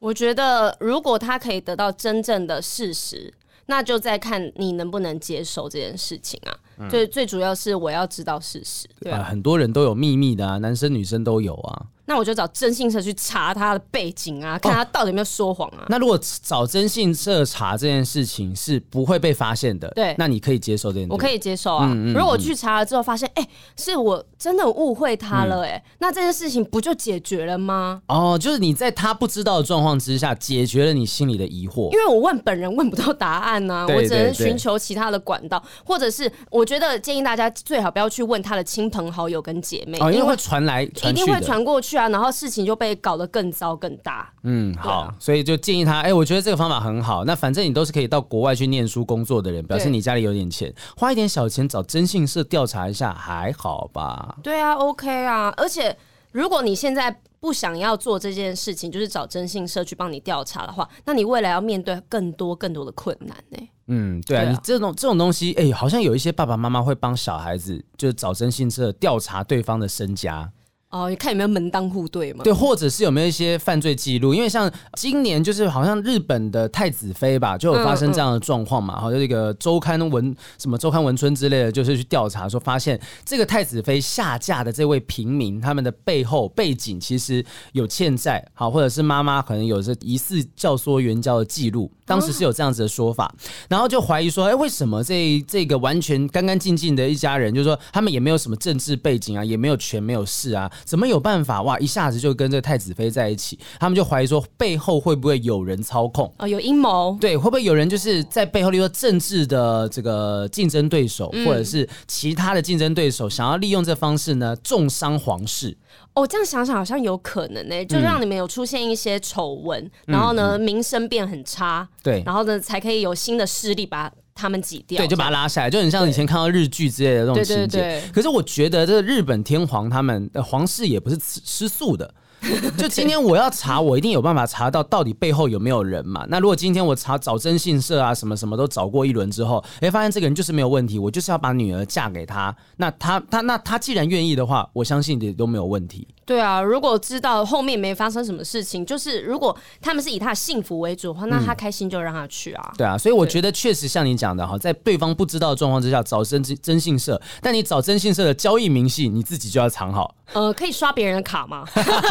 [0.00, 3.32] 我觉得如果他可以得到真正的事实，
[3.66, 6.52] 那就再看你能不能接受这件事情啊。
[6.78, 11.86] 嗯、最最主要是我要知道事实，对啊，很多人都有秘密的啊，男生女生都有啊。
[12.06, 15.80] 那我就找征信社去查他的背景啊，看他到底有没有说谎啊。
[15.82, 15.86] 哦。
[15.88, 21.12] 那如果找征信社查这件事情是不会被发现的，对，那你可以接受这件事。
[21.12, 21.86] 我可以接受啊。
[21.86, 28.02] 嗯嗯嗯，如果我去查了之后发现，哎、欸，是我真的误会他了、欸，哎、嗯，那这件事情不就解决了吗？
[28.08, 31.90] 哦，就是你在他不知道的状况之下解决了你心里的疑惑。
[31.92, 42.74] 因为我问本人问不到答案呢、啊，我只能寻求其他的管道，或者是我觉得建议大家最好不要去问他的亲朋好友跟姐妹，哦，因为会传来，一定会传过去啊，然后事情就。
[42.74, 44.28] 被搞得更糟更大。
[44.42, 47.24] 嗯，好，啊、所以就建议他，哎、欸，我觉得这个方法很好。
[47.24, 54.36] 那反正你都是可以到国外去念书工作的人，表示你家里有点钱，花一点小钱找征信社调查一下，还好吧？
[54.42, 55.54] 对啊，OK 啊。
[55.56, 55.96] 而且
[56.32, 63.70] 如果你现在不想要做这件事情，就是找征信社去帮你调查的话，那你未来要面对更多更多的困难呢、欸。
[63.86, 70.50] 嗯，对啊，对啊，你这种这种东西，哎、欸，好像有一些爸爸妈妈会帮小孩子，就是找征信社调查对方的身家。
[70.94, 72.44] 哦，你看有没有门当户对嘛？
[72.44, 74.32] 对，或者是有没有一些犯罪记录？
[74.32, 79.00] 因为像今年就是好像日本的太子妃吧，就有发生这样的状况嘛。
[79.00, 100.70] 好、嗯，就、嗯、这个周刊文什么周刊文春之类的，就是去调查说，发现这个太子妃下嫁的这位平民，他们的背后背景其实有欠债，好，或者是妈妈可能有着疑似教唆援交的记录，当时是有这样子的说法，嗯、然后就怀疑说，哎，为什么这这个完全干干净净的一家人，就是说他们也没有什么政治背景啊，也没有权没有势啊。
[100.84, 101.78] 怎么有办法哇？
[101.78, 106.32] 一下子就跟这个太子妃在一起，他们就怀疑说背后会不会有人操控？
[106.38, 107.16] 哦，有阴谋？
[107.20, 115.76] 对，会不会有人就是在背后，例如说政治的这个竞争对手，嗯、或者是其他的竞争对手，想要利用这方式呢，重伤皇室？
[116.14, 124.12] 哦，这样想想好像有可能呢、欸，就让你们有出现一些丑闻，嗯、然后呢，名声变很差，对，然后呢，才可以有新的势力把。
[124.34, 128.02] 他们挤掉，对，就把他拉下来，就很像以前看到日剧之类的那种情节。
[128.12, 132.12] 可是我觉得这个日本天皇他们的皇室也不是吃素的。
[132.76, 136.24] 就今天我要查，我一定有办法查到到底背后有没有人嘛？
[136.28, 142.54] 那如果今天我查找征信社啊，什么什么都找过一轮之后，哎，发现这个人就是没有问题，我就是要把女儿嫁给他。
[142.76, 146.06] 那他他那他既然愿意的话，我相信也都没有问题。
[146.26, 152.72] 对啊，如果知道后面没发生什么事情，就是如果他们是以他的幸福为主的话，那他开心就让他去啊。
[152.76, 160.14] 对啊，所以我觉得确实像你讲的哈，在对方不知道的状况之下找征征信社，但你找征信社的交易明细，你自己就要藏好。
[160.32, 161.64] 呃，可以刷别人的卡吗？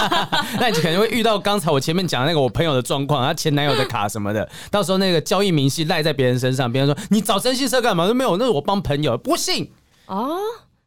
[0.59, 8.05] 那你可能会遇到刚才我前面讲的那个我朋友的状况，他前男友的卡什么的， 到时候那个交易明细赖在别人身上，别人说你找征信社干嘛？
[8.05, 9.71] 说没有，那是我帮朋友，不信
[10.05, 10.27] 啊，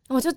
[0.09, 0.33] 我就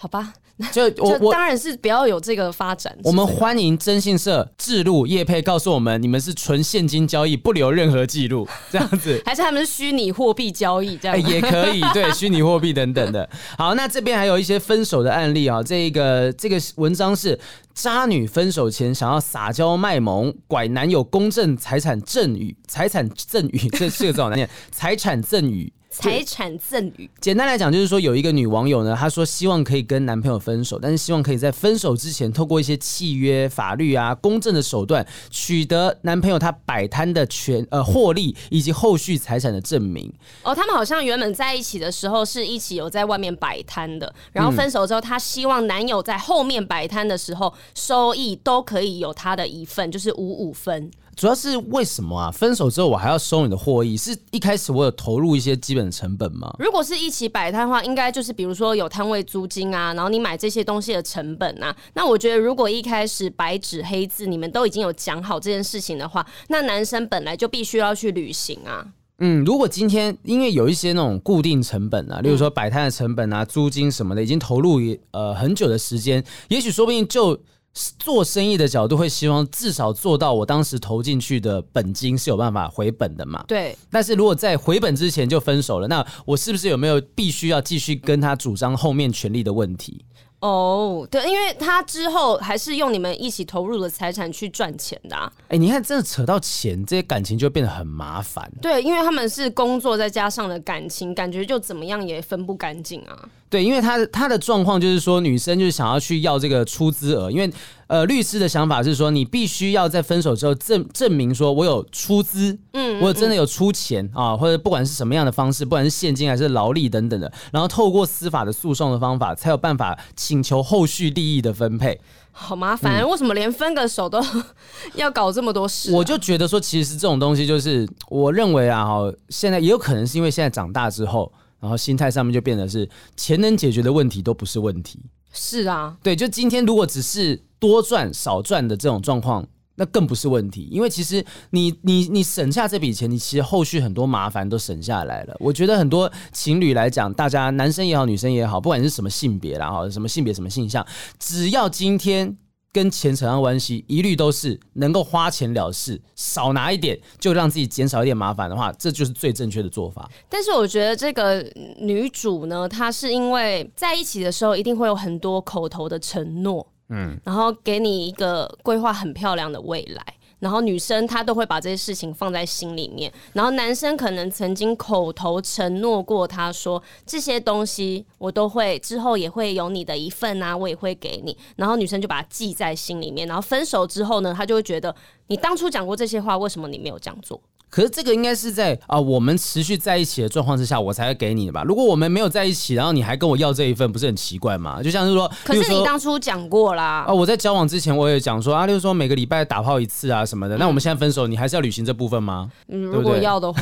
[0.00, 0.32] 好吧。
[0.72, 2.94] 就我我当然是不要有这个发展。
[3.02, 9.22] 我们欢迎征信社置入业配，告诉我们你们是纯现金交易，不留任何记录， 这样子。
[9.24, 11.22] 还是他们是虚拟货币交易这样？
[11.30, 13.28] 也可以，对， 虚拟货币等等的。
[13.56, 15.62] 好，那这边还有一些分手的案例啊。
[15.62, 17.38] 这个这个文章是
[17.74, 25.72] 渣女分手前想要撒娇卖萌，拐男友公证财产赠与，财产赠与这四个字好难念，财产赠与。
[25.90, 27.10] 财产赠与。
[27.20, 40.10] 简单来讲，就是说有一个女网友呢，她说希望可以跟男朋友分手，但是希望可以在分手之前，透过一些契约、法律啊、公正的手段，取得男朋友他摆摊的权呃获利以及后续财产的证明。
[40.44, 50.90] 哦，他们好像原本在一起的时候是一起有在外面摆摊的，然后分手之后，她希望男友在后面摆摊的时候收益都可以有他的一份，就是五五分。
[51.20, 52.30] 主要是为什么啊？
[52.30, 53.94] 分手之后我还要收你的获益？
[53.94, 56.50] 是一开始我有投入一些基本成本吗？
[56.58, 61.76] 如果是一起摆摊的话，应该就是比如说有摊位租金啊，然后你买这些东西的成本啊。
[61.92, 68.86] 那我觉得如果一开始白纸黑字你们都已经有讲好这件事情的话，那男生本来就必须要去履行啊。
[69.18, 77.38] 嗯，如果今天因为有一些那种固定成本啊，例如说摆摊的成本啊、租金什么的，已经投入呃很久的时间，也许说不定就。
[77.72, 83.44] 做生意的角度会希望至少做到我当时投进去的本金是有办法回本的嘛？
[83.46, 83.76] 对。
[83.90, 90.04] 但是如果在回本之前就分手了，那我是不是有没有必须要继续跟他主张后面权利的问题？
[90.40, 95.30] 哦，对，因为他之后还是用你们一起投入的财产去赚钱的啊。
[95.48, 98.50] 哎，你看，真的扯到钱，这些感情就变得很麻烦。
[98.62, 103.28] 对，因为他们是工作再加上了感情，感觉就怎么样也分不干净啊。
[103.50, 107.52] 对，因为他的他的状况就是说，女生就是想要去要这个出资额，因为
[107.90, 122.00] 呃，律师的想法是说，你必须要在分手之后证证明说我有出资，嗯，我真的有出钱啊，或者不管是什么样的方式，不管是现金还是劳力等等的，然后透过司法的诉讼的方法，才有办法请求后续利益的分配。
[122.30, 124.24] 好麻烦，为什么连分个手都
[124.94, 125.96] 要搞这么多事啊？
[125.96, 131.32] 我就觉得说，其实这种东西就是，我认为啊，哈，现在也有可能是因为现在长大之后。
[131.58, 132.88] 然后心态上面就变得是
[133.18, 134.98] 钱能解决的问题都不是问题。
[135.30, 139.46] 是啊，对，就今天如果只是多赚少赚的这种状况，
[139.76, 140.68] 那更不是问题。
[140.72, 145.36] 因为其实你你你省下这笔钱，你其实后续很多麻烦都省下来了。
[145.38, 150.84] 我觉得很多情侣来讲，大家男生也好，女生也好，不管是什么性别啦，哈，什么性别什么性向，
[151.20, 152.36] 只要今天。
[152.72, 160.08] 跟钱扯上关系，一律都是能够花钱了事，少拿一点就让自己减少一点麻烦的话，这就是最正确的做法。
[160.28, 161.44] 但是我觉得这个
[161.80, 170.04] 女主呢，她是因为在一起的时候一定会有很多口头的承诺，嗯，然后给你一个规划很漂亮的未来。
[170.40, 181.36] 然后女生她都会把这些事情放在心里面，然后男生可能曾经口头承诺过她说，这些东西我都会之后也会有你的一份啊，我也会给你。
[181.56, 187.38] 然后女生就把它记在心里面，然后分手之后呢，她就会觉得你当初讲过这些话，为什么你没有这样做？
[187.70, 191.62] 可是这个应该是在啊，我们持续在一起的状况之下，我才会给你的吧？
[191.62, 194.82] 如果我们没有在一起，然后你还跟我要这一份，不是很奇怪吗？
[194.82, 197.04] 就像是说，可是你当初讲过啦。
[197.06, 200.56] 啊，我在交往之前我也讲说啊，就是说每个礼拜打炮一次啊什么的。
[200.58, 202.50] 那我们现在分手，你还是要履行这部分吗？
[202.68, 203.60] 嗯，如果要的话，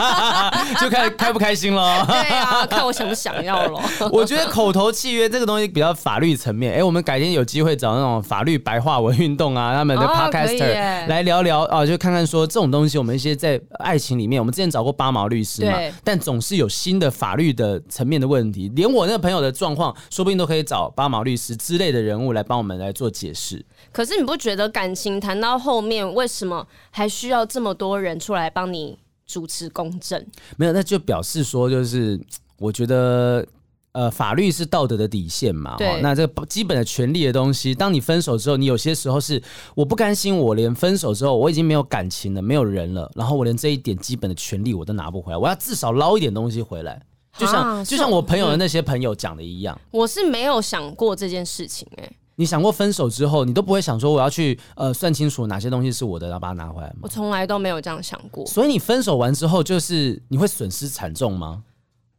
[0.80, 2.04] 就看开不开心了。
[2.06, 3.80] 对啊，看我想不想要了。
[4.10, 6.74] 我觉得口头契约这个东西比较法律层面。
[6.74, 14.00] 哎，我们改天有机会找那种法律白话文运动啊，他们的 podcaster 来聊聊啊，就看看说这种东西，我们一些在爱。
[14.00, 23.62] 情里面，我们之前找过八毛律师嘛，但总是有新的法律的层面的问题，连我那个朋友的状况，说不定都可以找八毛律师之类的人物来帮我们来做解释。
[23.92, 30.26] 可是你不觉得感情谈到后面，为什么还需要这么多人出来帮你主持公正？
[30.56, 32.18] 没有，那就表示说，就是
[32.56, 33.46] 我觉得。
[33.92, 35.76] 呃，法律是道德的底线嘛？
[36.00, 39.42] 那这个基本的权利的东西，当你分手之后，你有些时候是
[39.74, 47.02] 我不甘心，我连分手之后我已经没有感情了，没有人了，然后我连这一点基本的权利我都拿不回来，我要至少捞一点东西回来，
[47.36, 49.76] 就像、啊、就像我朋友的那些朋友讲的一样。
[49.90, 57.00] 我是没有想过这件事情哎、欸，你想过分手之后，你都不会想说我要去呃算清楚哪些东西是我的，然后把它拿回来吗？
[57.02, 58.46] 我从来都没有这样想过。
[58.46, 61.64] 所以你分手完之后，就是你会损失惨重吗？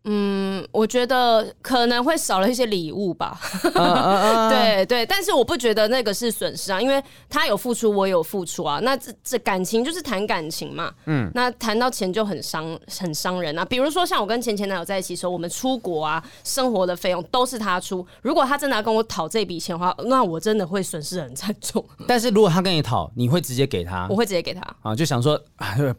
[0.04, 3.40] 嗯，我觉得可能会少了一些礼物吧。
[3.62, 4.50] Uh, uh, uh.
[4.50, 8.80] 对对，但是我不觉得那个是损失啊，因为他有付出，我有付出啊。
[8.82, 10.92] 那这这感情就是谈感情嘛。
[11.06, 13.64] 嗯，那谈到钱就很伤，很伤人啊。
[13.64, 18.04] 比如说像我跟前前男友在一起的时候，我们出国啊，生活的费用都是他出。
[18.24, 21.86] 如果他真的要跟我讨这笔钱的话，那我真的会损失很惨重。
[22.08, 24.08] 但是如果他跟你讨，你会直接给他？
[24.10, 25.40] 我会直接给他啊，就想说，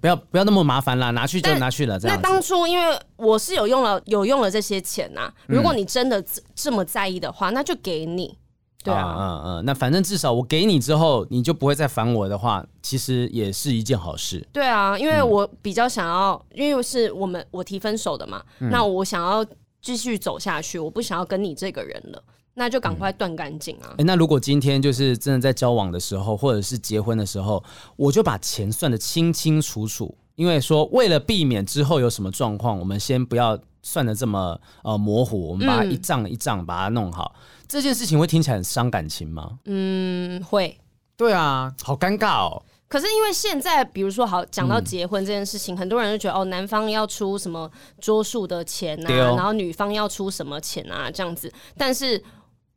[0.01, 2.01] 不要不要那么麻烦啦，拿去就拿去了。
[2.01, 2.17] 这样。
[2.17, 3.92] 那当初因为我是有用了。
[4.07, 6.25] 有用了这些钱呐、啊，如果你真的
[6.55, 8.39] 这么在意的话，那就给你。
[8.85, 14.45] 对啊，嗯嗯，那反正至少我给你之后，你就不会再烦我的话，其实也是一件好事。
[14.53, 19.47] 对啊，因为我比较想要，因为是我们我提分手的嘛，嗯、那我想要
[19.81, 22.21] 继续走下去，我不想要跟你这个人了，
[22.55, 23.91] 那就赶快断干净啊。
[23.91, 27.63] 哎、嗯欸，那如果今天就是真的在交往的时候，或者是结婚的时候，
[27.95, 30.13] 我就把钱算得清清楚楚。
[30.35, 37.35] 因为说为了避免之后有什么状况，我们先不要算的这么呃模糊，我们把它一仗一仗把它弄好。
[37.37, 39.59] 嗯、这件事情会听起来很伤感情吗？
[39.65, 40.79] 嗯，会。
[41.17, 42.63] 对啊，好尴尬哦。
[42.89, 47.71] 可是因为现在，比如说好讲到结婚这件事情，嗯、很多人就觉得哦，男方要出什么
[48.01, 51.53] 桌数的钱啊，哦、然后女方要出什么钱啊，这样子。
[51.77, 52.23] 但是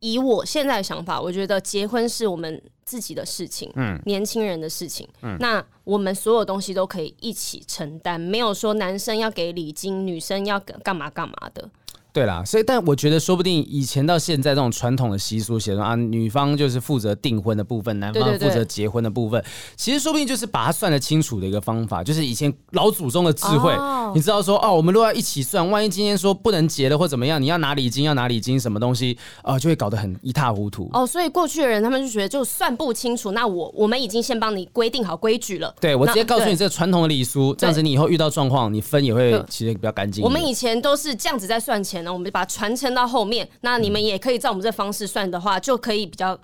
[0.00, 11.68] 以我现在的想法，我觉得结婚是我们自己的事情，嗯，年轻人的事情，嗯，那我们所有东西都可以一起承担，没有说男生要给礼金，女生要干嘛干嘛的。
[12.16, 19.44] 对啦，所以但我觉得说不定以前到现在这种传统的习俗写说啊，女方就是负责订婚的部分，男方负责结婚的部分，
[19.76, 30.88] 其实说不定就是把它算得清楚的一个方法，就是以前老祖宗的智慧，哦、你知道说哦，我们如果要一起算，万一今天说不能结了或怎么样，你要拿礼金要拿礼金什么东西啊、呃，就会搞得很一塌糊涂。
[30.94, 40.24] 哦，所以过去的人他们就觉得就算不清楚，那我我们已经先帮你规定好规矩了，对我直接告诉你这个传统的礼俗，这样子你以后遇到状况，你分也会其实比较干净。
[40.24, 42.86] 我们以前都是这样子在算钱呢，我们就把它传承。
[42.96, 46.38] 到后面，那你们也可以照我们这方式算的话，就可以比较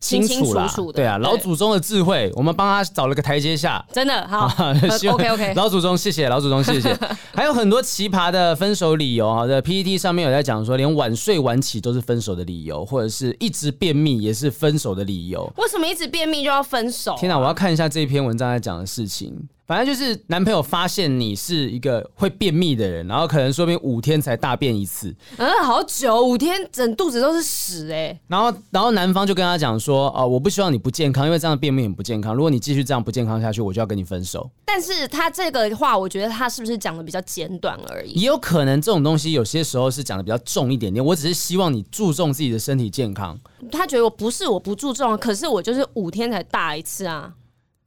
[0.00, 0.96] 清清楚楚的。
[0.96, 3.82] 对啊，老祖宗的智慧，我们帮他找了个台阶下。
[3.90, 4.52] 真的好，
[5.12, 5.54] OK OK。
[5.56, 6.94] 老祖宗，谢谢老祖宗，谢谢。
[7.32, 15.50] 还有很多奇葩的分手理由啊，在 PPT 上面有在讲说，连晚睡晚起都是分手的理由，或者是一直便秘也是分手的理由。
[15.56, 17.14] 为什么一直便秘就要分手？
[17.16, 19.48] 天哪，我要看一下这篇文章在讲的事情。
[19.66, 28.20] 反正就是男朋友发现你是一个会便秘的人，然后可能说明五天才大便一次，嗯，好久，五天整肚子都是屎哎、欸。
[28.28, 32.34] 然后，然后男方就跟他讲说，哦，我不希望你不健康，因为这样便秘很不健康。
[32.34, 34.50] 如果你继续这样不健康下去，我就要跟你分手。
[34.66, 38.20] 但是他这个话，我觉得他是不是讲的比较简短而已？
[38.20, 41.02] 也有可能这种东西有些时候是讲的比较重一点点。
[41.02, 43.38] 我只是希望你注重自己的身体健康。
[43.72, 47.32] 他觉得我不是我不注重，可是我就是五天才大一次啊。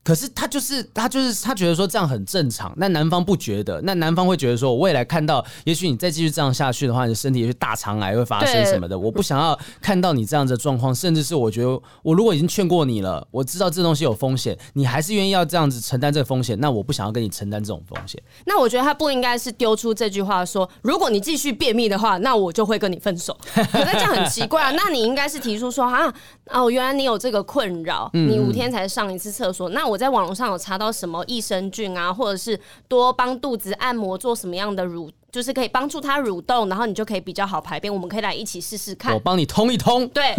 [0.07, 18.23] 可是他就是他就是他觉得说这样很正常，那男方不觉得，那男方会觉得说，我未来看到，也许你再继续这样下去的话，你的身体也许大肠癌会发生什么的，我不想要看到你这样的状况，甚至是我觉得我如果已经劝过你了，我知道这东西有风险，你还是愿意要这样子承担这个风险，那我不想要跟你承担这种风险。
[18.45, 23.37] 那我觉得他不应该是丢出这句话说，如果你继续便秘的话，那我就会跟你分手。
[23.53, 26.13] 可是这样很奇怪啊， 那你应该是提出说啊，
[26.45, 35.11] 哦，原来你有这个困扰，你五天才上一次厕所，嗯、那我在网络上有查到什么益生菌啊，或者是多帮肚子按摩，做什么样的乳。
[35.37, 37.93] 就是可以帮助他蠕动，然后你就可以比较好排便。
[37.93, 39.13] 我们可以来一起试试看。
[39.13, 40.33] 我帮你通一通，对，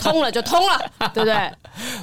[0.00, 0.76] 通了就通了，
[1.14, 1.52] 对不对？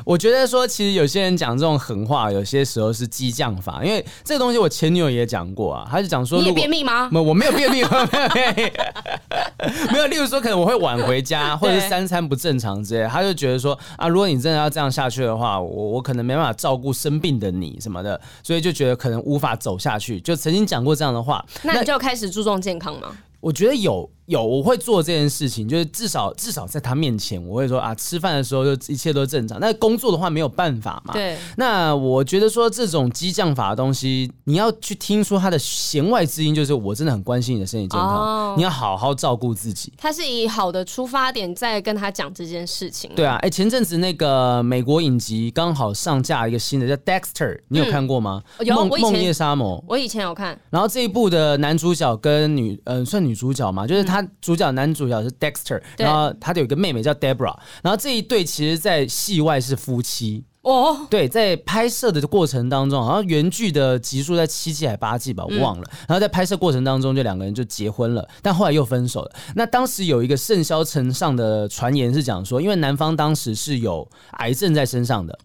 [0.05, 3.84] 我觉得说，其实有些人讲这种狠话，有些时候是激将法。
[3.84, 7.09] 因为这个东西，我前女友也讲过啊，她就讲说，你也便秘吗？
[7.11, 7.84] 没有，我没有便秘，
[9.91, 10.07] 没有。
[10.07, 20.17] 例如说，可能我会晚回家，或者是三餐不正常之类，她就觉得说啊，如果你真的要这样下去的话，我我可能没办法照顾生病的你什么的，所以就觉得可能无法走下去。
[20.21, 22.20] 就曾经讲过这样的话，那你就开始。
[22.22, 23.17] 只注重健康吗？
[23.39, 24.07] 我觉得有。
[24.32, 29.59] 有，我会做这件事情，就是至少至少在他面前，我会说啊，吃饭的时候就一切都正常。
[29.59, 31.13] 那工作的话没有办法嘛。
[31.13, 31.38] 对。
[31.55, 39.93] 那我觉得说这种激将法的东西，你要去听出他的弦外之音，就是我真的很关心你的身体健康，哦、你要好好照顾自己。
[39.97, 43.11] 他是以好的出发点在跟他讲这件事情。
[43.15, 48.43] 对啊，哎，前阵子那个美国影集刚好上架一个新的叫 Dexter，你有看过吗？
[48.57, 48.82] 嗯、有。
[48.82, 50.59] 梦梦夜沙漠，我以前有看。
[50.69, 55.11] 然后这一部的男主角跟女，嗯、呃，算女主角嘛，就是他主角男主。
[55.11, 57.53] 角是 Dexter，然后他有一个妹妹叫 Debra，
[57.84, 61.05] 然后这一对其实，在戏外是夫妻哦。
[61.09, 65.84] 对，在拍摄的过程当中，好像原剧的集数在七季还八季吧，我忘了。
[66.07, 69.32] 然后在拍摄过程当中，就两个人就结婚了，但后来又分手了。
[69.55, 74.07] 那当时有一个甚嚣尘上的传言是讲说，因为男方当时是有
[74.38, 75.38] 癌症在身上的。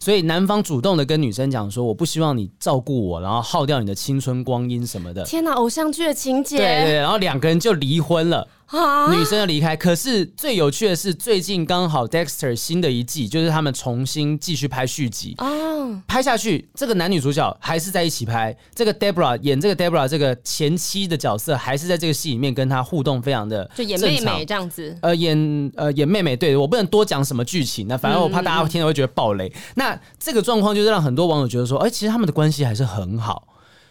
[0.00, 6.56] 所以男方主动的跟女生讲说：“我不希望你照顾我，然后耗掉你的青春光阴什么的。”天哪，偶像剧的情节。
[6.56, 8.59] 对对，然后两个人就离婚了，啊、
[9.10, 9.76] 女生要离开。
[9.76, 15.46] 可是最有趣的是，最近刚好 Dexter 新的一季，就是他们重新继续拍续集啊，
[16.06, 18.56] 拍下去，这个男女主角还是在一起拍。
[18.74, 24.96] 这个 Debra 演这个 Debra 这个前妻的角色，还是在这个戏里面跟他互动非常的就演妹妹这样子。
[25.02, 29.46] 呃，演呃演妹妹，对，我不能多讲什么剧情，那反正我怕大家听了会觉得爆雷。
[29.48, 33.48] 嗯、那那这个状况就是让很多网友觉得说，哎，其实他们的关系还是很好。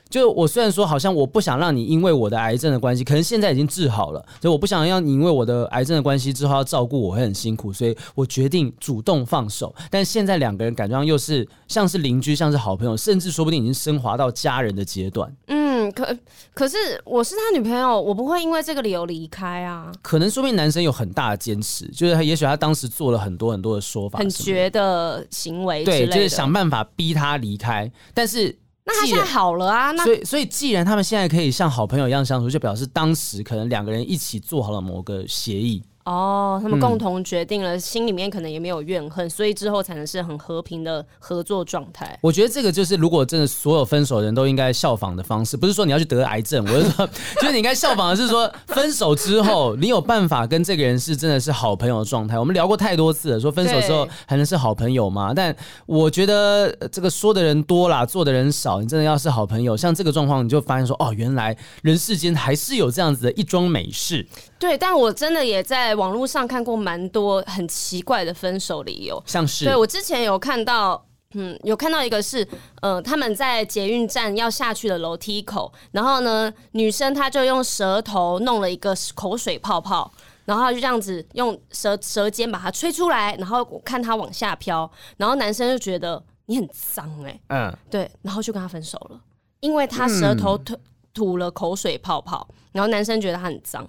[0.10, 9.74] 就我虽然说好像我不想让你因为我的癌症的关系，可能现在已经治好了，所以我不想要你因为我的癌症的关系之后要照顾我会很辛苦，所以我决定主动放手。
[9.92, 15.32] 但现在两个人感觉上又是像是邻居，像是好朋友，甚至说不定已经升华到家人的阶段。
[15.48, 16.18] 嗯，可
[16.56, 19.92] 可是我是他女朋友，我不会因为这个理由离开啊。
[20.02, 28.58] 可能说明男生有很大的坚持，就是他也许他当时做了很多很多的说法，很绝的行为，对，就是想办法逼他离开，但是。
[28.90, 35.84] 那他现在好了啊，那所以所以既然他们现在可以像好朋友一样相处，就表示当时可能两个人一起做好了某个协议。
[36.10, 42.18] 哦，他们共同决定了，嗯、心里面可能也没有怨恨，所以之后才能是很和平的合作状态。
[42.20, 47.08] 我觉得这个就是，如果真的所有分手的人都应该效仿的方式，不是说你要去得癌症，我是说，
[47.40, 52.40] 就是你应该效仿的是说，分手之后你有办法跟这个人是真的是好朋友的状态。
[52.40, 55.32] 我们聊过太多次了，说分手之后还能是好朋友吗？
[55.36, 55.56] 但
[55.86, 58.82] 我觉得这个说的人多啦，做的人少。
[58.82, 64.26] 你真的要是好朋友，像这个状况，你就发现说，哦，原来人世间还是有这样子的一桩美事。
[64.60, 71.02] 对，但我真的也在网络上看过蛮多很奇怪的分手理由，像是对我之前有看到，
[71.34, 72.46] 嗯，有看到一个是，
[72.82, 80.12] 呃，他们在捷运站要下去的楼梯口，然后呢，女生她就用舌头弄了一个口水泡泡，
[80.44, 89.22] 然后就这样子用舌舌尖把它吹出来，然后看它往下飘，然后男生就觉得你很脏哎、欸，嗯，对，然后就跟他分手了，
[89.62, 90.76] 因为他舌头吐
[91.14, 93.88] 吐了口水泡泡，然后男生觉得他很脏。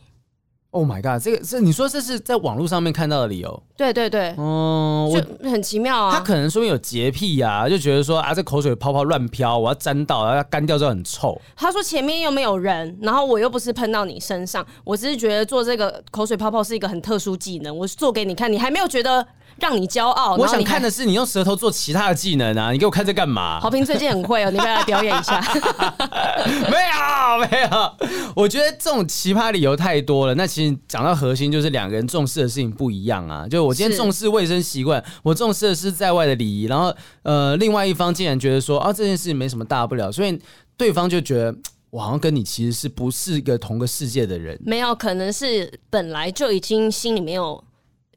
[0.72, 1.20] Oh my god！
[1.20, 3.62] 这个是你说这是在网络上面看到的理由？
[3.76, 6.12] 对对对，哦，就很奇妙啊。
[6.12, 11.40] 他可能说有洁癖呀、啊，就觉得说啊，这口水泡泡乱飘，我要沾到，然后干掉之后很臭。
[11.56, 19.26] 他说前面又没有人，然后我又不是喷到你身上，我只是觉得做这个口水泡泡是一个很特殊技能，我做给你看，你还没有觉得。
[19.58, 20.36] 让你骄傲。
[20.36, 22.70] 我想看的是你用舌头做其他的技能啊！
[22.70, 23.60] 你给我看这干嘛？
[23.60, 25.38] 豪平最近很会哦，你不要来表演一下。
[26.46, 28.08] 没 有没有，
[28.40, 30.34] 我觉得这种奇葩理由太多了。
[30.34, 33.46] 那其实讲到核心，就是两个人重视的事情不一样啊。
[33.46, 36.64] 就我今天重视卫生习惯，我重视的是在外的礼仪。
[36.64, 40.40] 然后呃，另外一方竟然觉得说啊，这件事情没什么大不了，所以
[40.76, 41.54] 对方就觉得
[41.90, 44.58] 我好像跟你其实是不是一个同个世界的人。
[44.64, 47.62] 没有，可能是本来就已经心里没有。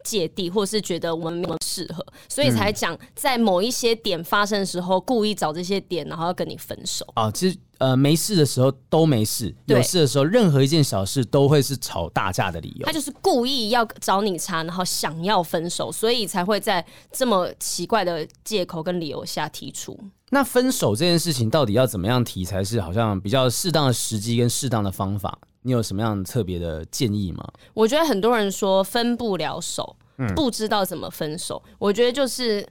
[0.05, 7.31] 芥蒂，或是觉得我们没有适合，所以才讲在某一些点发生的时候，故意找这些点，然后要跟你分手啊。
[7.31, 12.85] 其实呃，没事的时候都没事，有事的时候，任何一件小事都会是吵大架的理由。
[12.85, 19.97] 他就是故意要找你茬，然后想要分手，所以才会在这么奇怪的借口跟理由下提出。
[20.29, 25.37] 那分手这件事情到底要怎么样提才是好像比较适当的时机跟适当的方法？
[25.61, 27.47] 你有什么样特别的建议吗？
[27.73, 31.61] 我觉得很多人说分不了手，嗯，不知道怎么分手。
[31.77, 32.67] 我觉得就是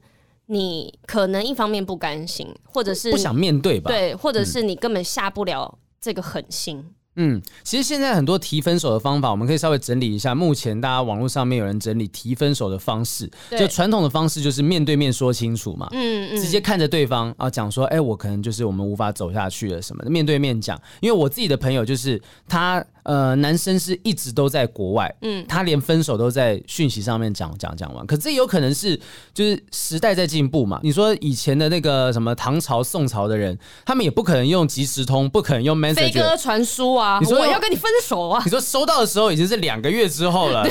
[0.52, 3.90] 你可能一方面不甘心，或者是不想面对吧？
[3.90, 6.84] 对，或者是你根本下不了这个狠心。
[7.16, 10.34] 嗯，其实现在很多提分手的方法，我们可以稍微整理一下。
[10.34, 20.78] 目前大家网络上面有人整理提分手的方式，就传统的方式就是面对面说清楚嘛，嗯嗯，直接看着对方啊讲说，哎，我可能就是我们无法走下去了什么的，面对面讲。
[21.00, 22.84] 因为我自己的朋友就是他。
[23.04, 28.98] 呃，男生是一直都在国外，嗯，他连分手都在讯息上面讲讲讲完，可这有可能是
[29.34, 30.78] 就是时代在进步嘛？
[30.84, 37.18] 你说以前的那个什么唐朝、宋朝的人，他们也不可能用即时通，不可能用 message 飞鸽传书啊！
[37.20, 38.40] 你说我要跟你分手啊？
[38.44, 40.64] 你说收到的时候已经是两个月之后了，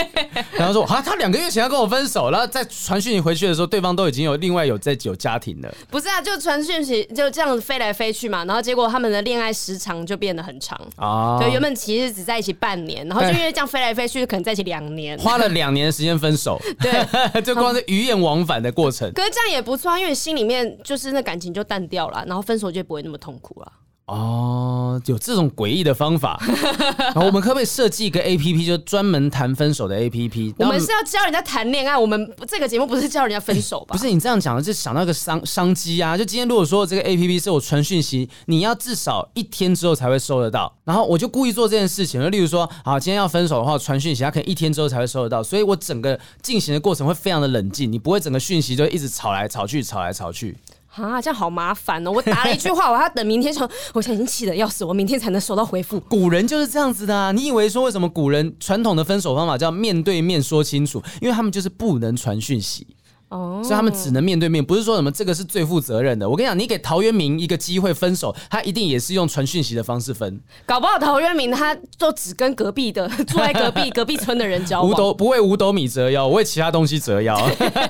[0.52, 5.74] 然后说啊，他两个月前要跟我分手，然后在传讯息回去的时候，对方都已经有另外有在有家庭了。
[5.88, 11.69] 不是啊，就传讯息就这样子飞来飞去嘛，然后结果他们的恋爱时长就变得很长啊，对，原本。
[11.74, 16.60] 其实只在一起半年，然后就因为这样飞来飞去，可能在一起两年，花了两年的时间分手。
[16.80, 19.12] 对， 就光是鱼雁往返的过程。
[19.12, 23.72] 可是这样也不错，因为心里面就是那感情就淡掉了，然后分手就不会那么痛苦了。
[24.10, 26.36] 哦，有这种诡异的方法，
[26.98, 30.52] 然后我们可不可以设计一个 A P P，就专门谈分手的 A P P？
[30.58, 33.92] 我们是要教人家谈恋爱，我们这个节目不是教人家分手吧？
[33.92, 36.16] 不是你这样讲的，就想到一个商商机啊！
[36.16, 50.56] 就今天如果说这个 A P P 是我传讯息，你要至少一天之后才会收得到，然后我就故意做这件事情，就例如说，好，今天要分手的话，传讯息，他可以一天之后才会收得到，所以我整个进行的过程会非常的冷静，你不会整个讯息就一直吵来吵去，吵来吵去。
[50.94, 52.10] 啊，这样好麻烦哦！
[52.10, 56.00] 我打了一句话，我要等明天说，我现在已经气得要死，我明天才能收到回复。
[56.00, 57.32] 古人就是这样子的啊！
[57.32, 61.02] 你以为说为什么古人传统的分手方法叫面对面说清楚？
[61.20, 62.86] 因为他们就是不能传讯息。
[63.30, 66.28] 哦，所以他们只能面对面，不是说什么这个是最负责任的。
[66.28, 70.40] 我跟你讲，你给陶渊明一个机会分手，他一定也是用传讯息的方式分。
[70.66, 74.90] 搞不好陶渊明他就只跟隔壁的住在隔壁隔壁村的人交往。
[74.90, 77.36] 五斗不为五斗米折腰，我为其他东西折腰，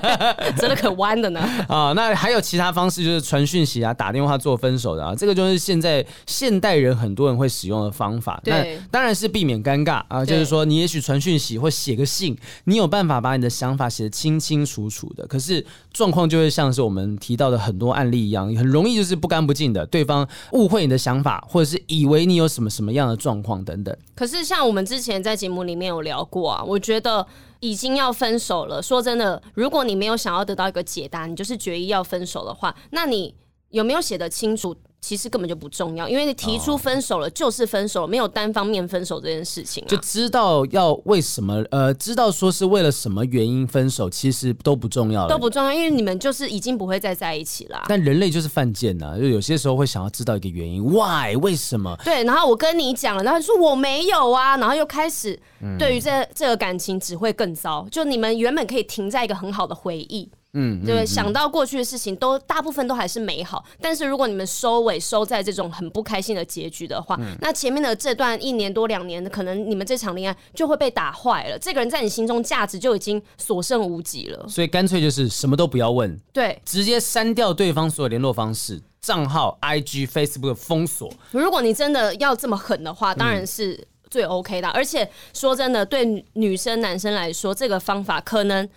[0.57, 1.39] 折的可弯的呢。
[1.67, 8.39] 啊，那还有其他方式，就是传讯息啊，打电话做分手的啊，这个就是现在现代人很多人会使用的方法。
[8.43, 15.27] 对，那当然是避免尴尬啊，就是说你也许传讯息或写个信，你有办法把你的想法写得清清楚楚的。
[15.31, 23.95] 可是状况就会像是我们提到的很多案例一样，很容易就是不干不净的，对方误会你的想法，或者是以为你有什么什么样的状况等等。
[24.13, 27.25] 可是像我们之前在节目里面有聊过啊，我觉得
[27.61, 28.81] 已经要分手了。
[28.81, 33.33] 说真的，如果你没有想要得到一个解答，你就是决意要分手的话，那你
[33.69, 34.75] 有没有写得清楚？
[35.01, 39.87] 其实根本就不重要，因为你提出分手了就是分手了，没有单方面分手这件事情啊。
[39.89, 47.83] 就知道要为什么，呃，知道说是为了什么原因分手，其实都不重要了，都不重要，因为你们就是已经不会再在一起啦。
[47.87, 51.35] 但人类就是犯贱呐，就有些时候会想要知道一个原因，why？
[51.37, 51.97] 为什么？
[52.05, 55.37] 对，然后我跟你讲了，然后你说我没有啊，然后又开始
[55.79, 57.87] 对于这这个感情只会更糟。
[57.91, 60.29] 就你们原本可以停在一个很好的回忆。
[60.53, 71.57] 嗯，对，想到过去的事情都大部分都还是美好，但是如果你们收尾收在这种很不开心的结局的话，嗯、那前面的这段一年多两年，可能你们这场恋爱就会被打坏了。
[71.57, 74.45] 这个人在你心中价值就已经所剩无几了。
[74.49, 81.09] 所以干脆就是什么都不要问，对，直接删掉对方所有联络方式、账号、IG、Facebook 封锁。
[81.31, 84.67] 如果你真的要这么狠的话，当然是最 OK 的。
[84.67, 88.67] 嗯、而且说真的，对女生男生来说，这个方法可能，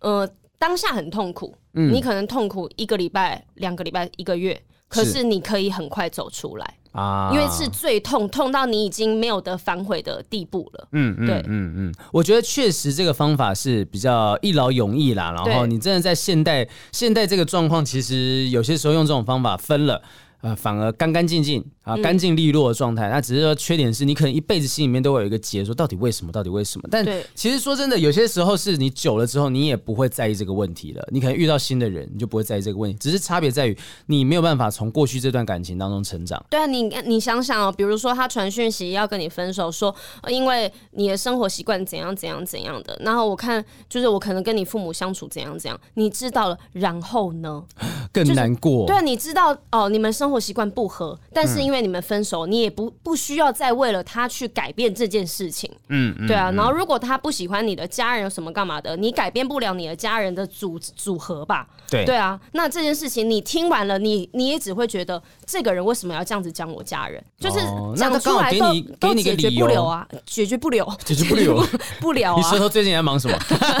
[0.00, 0.26] 呃。
[0.58, 10.88] 当下很痛苦，嗯、你可能痛苦一个礼拜、两个礼拜、一个月，可是你可以很快走出来啊，因为是最痛，痛到你已经没有得反悔的地步了。
[10.92, 15.32] 嗯，对，嗯嗯嗯，我觉得确实这个方法是比较一劳永逸啦。
[15.32, 20.02] 然后你真的在现代现代这个状况，其实有些时候用这种方法分了。
[20.40, 23.08] 呃，反而干干净净啊，干净利落的状态。
[23.08, 26.30] 那、嗯、只是说缺点是你可能一辈子心里面都会有一个结，说到底为什么？
[26.30, 26.86] 到底为什么？
[26.88, 31.04] 但其实说真的，有些时候是你久了之后，你也不会在意这个问题了。
[31.10, 32.96] 你可能遇到新的人，你就不会在意这个问题。
[33.00, 33.76] 只是差别在于
[34.06, 36.40] 你没有办法从过去这段感情当中成长。
[36.48, 39.92] 对啊，你你想想哦，比如说他传讯息要跟你分手，说
[40.28, 42.96] 因为你的生活习惯怎样怎样怎样的。
[43.04, 47.64] 然后我看就是我可能跟你父母相处怎样怎样，你知道了，然后呢？
[48.12, 48.86] 更难过。
[48.86, 50.27] 就是、对啊，你知道哦，你们生。
[50.28, 55.70] 生活习惯不合，但是因为你们分手，嗯、你也不不需要再为了他去改变这件事情。
[55.88, 56.50] 嗯，对啊。
[56.50, 61.66] 然后如果他不喜欢你的家人有什么干嘛的，你改变不了你的家人的组组合吧？
[61.88, 62.38] 对，对啊。
[62.52, 67.24] 那这件事情你听完了，你你也只会觉得这个人为什么要这样子讲我家人？
[67.40, 67.60] 就是
[67.96, 71.66] 讲出来都、哦、都解决不了啊，解决不了， 解决不了，
[72.02, 72.36] 不了、啊。
[72.42, 73.38] 你舌头最近在忙什么？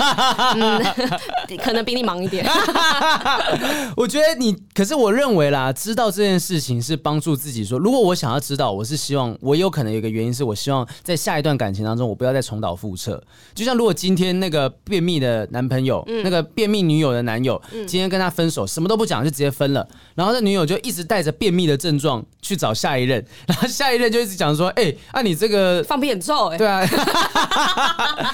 [0.56, 0.82] 嗯，
[1.58, 2.48] 可能比你忙一点。
[3.94, 6.37] 我觉得你，可是我认为啦，知道这件。
[6.38, 13.22] 事情是帮助自己说，如果我想要知道，我是希望我有可能有一个原因是我希望在下一段感情当中，我不要再重蹈覆辙。
[13.54, 19.86] 就像如果今天那个便秘的男朋友，嗯、那个便秘女友的男友，嗯、今天跟他分手，什么都不讲就直接分了，
[20.18, 26.84] 然后这女友就一直带着便秘的症状去找下一任， 然后下一任就一直讲说，哎、欸，啊你这个放屁很臭、欸，哎，对啊，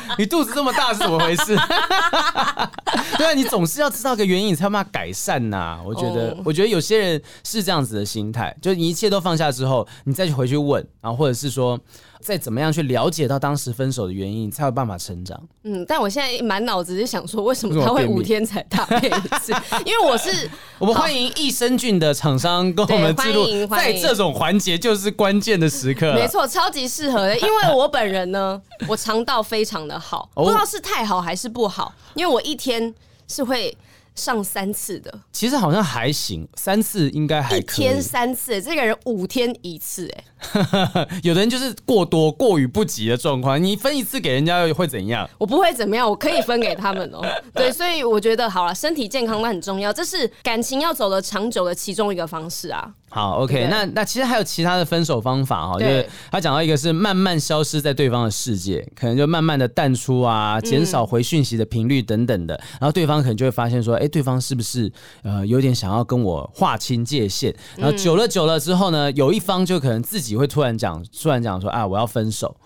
[0.19, 1.55] 你肚子这么大是怎么回事？
[3.17, 5.81] 对啊，你总是要知道个原因，你才有办法改善呐、啊。
[5.85, 7.95] 我觉得，哦、我觉得有些人是这样子。
[7.95, 11.79] 的心态，就你一切都放下之后，你再去回去问，然后或者是说，
[12.25, 15.39] 再怎么样去了解到当时分手的原因，才有办法成长。
[15.65, 19.53] 嗯，但我现在满脑子就想说，为什么他会五天才大便一次？
[19.85, 20.49] 因为我是
[20.81, 26.15] 我们欢迎益生菌的厂商跟我们记录，在这种环节就是关键的时刻。
[26.15, 28.59] 没错，超级适合的，因为我本人呢，
[28.89, 32.95] 我肠道非常的好，不知道是太好还是不好，因为我一天
[33.29, 33.77] 是会。
[34.15, 37.85] 上三次的，其实好像还行，三次应该还可以。
[37.85, 45.29] 一天三次，这个人五天一次，哎， 有的人就是过多过于不及的状况，你分一次给人家会怎样？
[45.39, 47.21] 我不会怎么样，我可以分给他们哦。
[47.55, 52.93] 对，所以我觉得好了，身体健康那很重要，这是感情要走得长久的其中一个方式啊。
[53.15, 55.87] 好，OK，那那其实还有其他的分手方法哈，对。
[55.87, 64.93] 就是他讲到一个是慢慢消失在对方的世界，可能就慢慢的淡出啊，减少回讯息的频率等等的，嗯、然后对方可能就会发现说，哎，对方是不是
[65.23, 67.55] 呃有点想要跟我划清界限？
[67.77, 72.57] 然后久了久了之后呢，有一方就可能自己会突然讲，突然讲说啊，我要分手，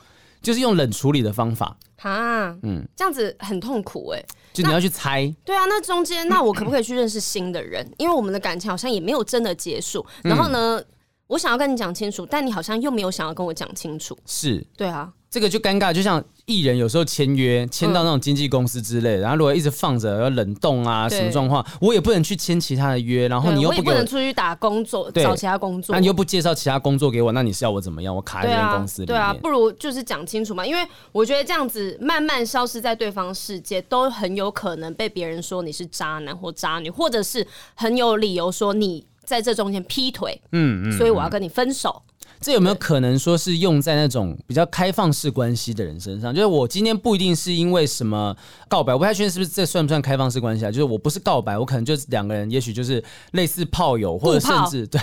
[0.41, 4.25] 就是用冷处理的方法啊，嗯，这样子很痛苦哎。
[4.53, 7.87] 就你要去猜，对啊，那中间那我可不可以去认识新的人？
[7.99, 10.05] 因为我们的感情好像也没有真的结束。
[10.23, 10.83] 然后呢，
[11.27, 14.17] 我想要跟你讲清楚，但你好像又没有想要跟我讲清楚。
[14.27, 15.13] 是，对啊。
[15.31, 28.17] 这个就尴尬，就像艺人有时候签约签到那种经纪公司之类的，然后如果一直放着要冷冻啊什么状况，我也不能去签其他的约，然后你又不不能出去打工作找其他工作，那你又不介绍其他工作给我，那你是要我怎么样？
[28.17, 29.15] 我卡在这间公司里面。
[29.15, 42.03] 对啊，不如就是讲清楚嘛，因为我觉得这样子慢慢消失在对方世界，都很有可能被别人说你是渣男或渣女，或者是很有理由说你在这中间劈腿，嗯嗯，所以我要跟你分手。
[42.41, 46.35] 这有没有可能说是用在那种比较开放式关系的人身上？
[46.35, 48.37] 就是我今天不一定是因为什么
[48.69, 50.71] 告白，我不太确定是不是这算不算开放式关系啊？
[50.71, 55.01] 就是我不是告白，我可能就是两个人，也许就是类似炮友，或者甚至 对，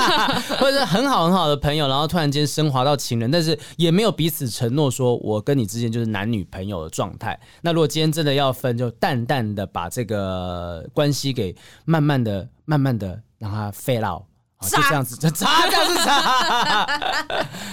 [0.58, 7.38] 或者是很好很好的朋友，然后突然间升华到情人，但是也没有彼此承诺说我跟你之间就是男女朋友的状态。
[7.60, 11.54] 那如果今天真的要分，就淡淡的把这个关系给
[11.84, 14.22] 慢慢的、慢慢的让它 fade out。
[14.62, 15.30] 就这样子，渣
[15.68, 16.86] 这样子渣。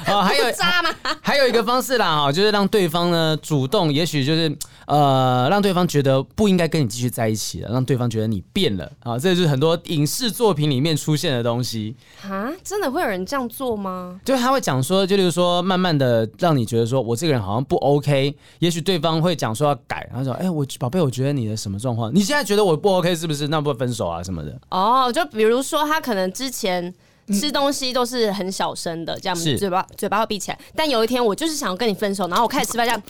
[0.12, 0.90] 哦，还有渣吗？
[1.22, 4.56] 还有一个方式啦，哈，就是让对方呢主动，也许就是
[4.88, 11.96] 呃，让对方觉得不应该跟你继续在一起了，让对方觉得你变了啊，这就是很多影视作品里面出现的东西
[12.28, 12.50] 啊。
[12.64, 14.20] 真的会有人这样做吗？
[14.26, 22.14] 就他会讲说，就例如说，慢慢的让你觉得说我这个人好像不 OK，也许对方会讲说要改，然后说，哎，我宝贝，我觉得你的什么状况？
[22.14, 23.48] 你现在觉得我不 OK 是不是？
[23.48, 24.60] 那不分手啊什么的？
[24.70, 26.79] 哦，就比如说他可能之前。
[27.34, 30.60] 吃东西都是很小声的，这样嘴巴嘴巴会闭起来。
[30.76, 33.02] 但有一天，我就是想要跟你分手，然后我开始吃饭，这样。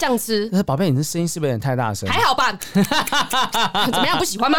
[0.00, 2.08] 这样吃，那宝贝，你这声音是不是有点太大声？
[2.08, 4.16] 还好吧， 怎么样？
[4.18, 4.58] 不喜欢吗？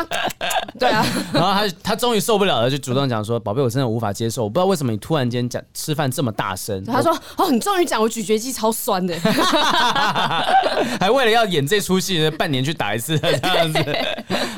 [0.78, 1.04] 对啊。
[1.34, 9.18] 然后他他终于受不了了，就主动讲说：“宝贝，我真的无法接受，我不知道为什么你突然间讲吃饭这么大声。”他说：“哦，你终于讲我咀嚼肌超酸的。
[11.02, 13.84] ”还为了要演这出戏，半年去打一次这样子。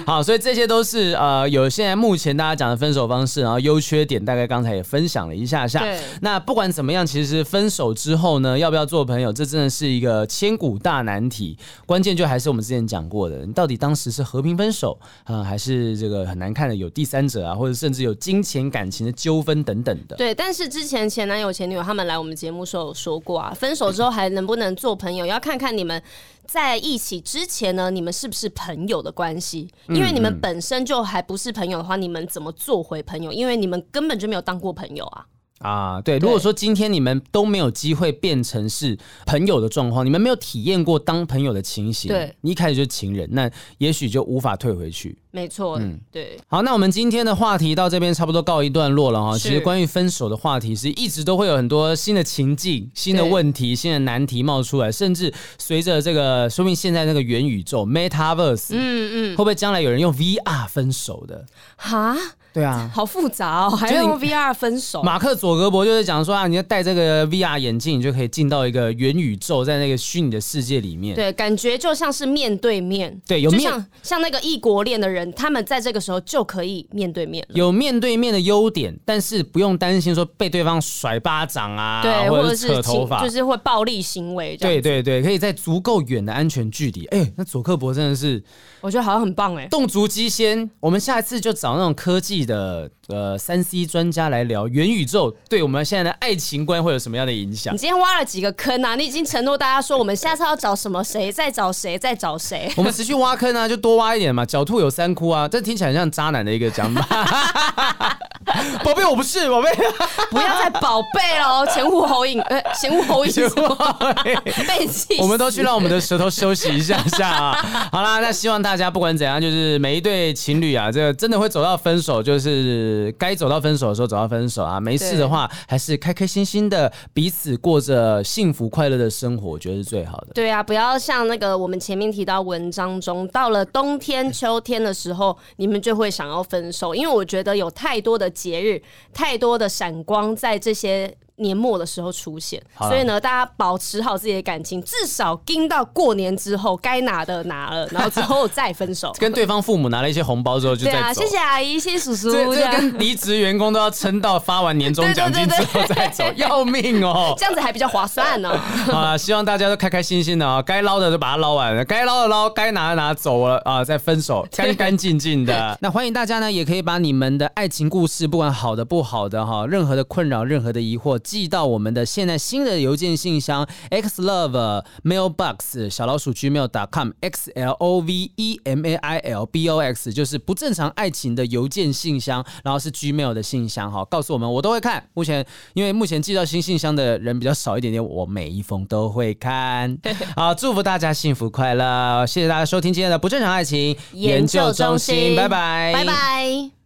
[0.05, 5.79] 好，所以这些都是呃，有现在目前大家讲的分手方式，然后优缺点大概刚才也分享了一下下。
[5.79, 5.97] 对。
[6.19, 10.72] 那不管怎么样，其实分手之后呢，要不要做朋友，这真的是一个千古。
[10.73, 11.55] 五大难题，
[11.85, 20.15] 关键就还是我们之前讲过的，你到底当时是和平分手啊、呃，还是这个很难看的有第三者啊，或者甚至有金钱感情的纠纷等等的。
[20.15, 26.01] 对，但是之前前男友前女友他们来我们节目时候有说过啊，分手之后还能不能做朋友，要看看你们
[26.47, 29.69] 在一起之前呢，你们是不是朋友的关系？
[29.89, 33.31] 因为你们本身就还不是朋友的话，你们怎么做回朋友？
[33.31, 35.25] 因为你们根本就没有当过朋友啊。
[35.63, 45.17] 啊，对，如果说今天你们都没有机会变成是朋友的状况，你们没有体验过当朋友的情形，对，你一开始就是情人，那也许就无法退回去。
[45.31, 46.37] 没错，嗯，对。
[46.47, 49.35] 好，那我们今天的话题到这边差不多告一段落了哈。
[49.35, 61.45] 其实关于分手的话题是一直都会有很多新的情境、新的问题、新的难题冒出来，甚至随着这个，说明现在那个元宇宙 （Metaverse），嗯嗯，会不会将来有人用 VR 分手的？
[61.77, 62.15] 哈？
[62.53, 65.01] 对啊，好复杂哦，还要用 VR 分手。
[65.01, 71.15] 马克佐格伯就是讲说啊，你要戴这个 VR 眼镜，你就可以进到一个元宇宙，在那个虚拟的世界里面。
[71.15, 73.19] 对，感觉就像是面对面。
[73.25, 77.55] 对，有面像像那个异国恋的人，他们在这个时候就可以面对面了。
[77.55, 84.55] 有面对面的优点，但是不用担心说被对方甩巴掌啊，对，或者是扯头发，就是会暴力行为。
[84.57, 87.05] 对对对，可以在足够远的安全距离。
[87.07, 88.43] 哎、欸，那佐克伯真的是，
[88.81, 90.69] 我觉得好像很棒哎，动足机先。
[90.79, 92.89] 我们下一次就找那种科技的。
[93.09, 97.73] 呃，三 C 专家来聊元宇宙对我们现在的爱情观会有什么样的影响？
[97.73, 98.95] 你今天挖了几个坑啊？
[98.95, 102.71] 你已经承诺大家说，我们下次要找什么谁，再找谁，再找谁？
[102.77, 104.45] 我们持续挖坑啊，就多挖一点嘛。
[104.45, 108.17] 狡兔有三窟啊，这听起来很像渣男的一个讲法。
[108.83, 109.69] 宝贝，我不是宝贝，
[110.31, 113.31] 不要再宝贝了，前呼后应，呃，前呼后应，
[114.67, 115.19] 被气。
[115.19, 117.89] 我们都去让我们的舌头休息一下下啊。
[117.91, 123.13] 好啦，那希望大家不管怎样，就是每一对情侣啊，这个真的会走到分手，就是。
[123.17, 130.27] 该走到分手的时候走到分手啊，没事的话还是开开心心的彼此过着幸福快乐的生活，我觉得是最好的。
[130.33, 138.81] 对啊，不要像那个我们前面提到文章中，到了冬天秋天的时候，你们就会想要分手，因为我觉得有太多的节日，
[139.13, 141.15] 太多的闪光在这些。
[141.37, 149.11] 年末的时候出现，所以呢，大家保持好自己的感情，至少盯到过年之后，该拿的拿了，然后之后再分手。
[149.19, 152.31] 跟对方父母拿了一些红包之后就对啊，谢谢阿姨，谢谢叔叔。
[152.31, 157.33] 这这跟离职员工都要撑到发完年终奖金之后再走，要命哦！
[157.39, 158.51] 这样子还比较划算呢。
[158.93, 165.75] 啊，希望大家都开开心心的啊，该捞的就把它捞完了，该捞的捞，该拿的拿走了啊，再分手，干干净净的。
[165.81, 171.19] 那欢迎大家呢，也可以把你们的爱情故事，不管好的不好的哈，任何的困扰，任何的疑惑。
[171.23, 179.81] 寄到我们的现在新的邮件信箱 xlove mailbox 小老鼠 gmail.com x l o v e m a i l b o
[179.81, 185.03] x 就是不正常爱情的邮件信箱，然后是 gmail 的信箱哈，告诉我们我都会看。
[185.13, 189.97] 目前因为目前寄到新信箱的人比较少一点点，我每一封都会看。
[190.35, 196.82] 好，祝福大家幸福快乐，谢谢大家收听今天的不正常爱情研究中心，拜拜，拜拜。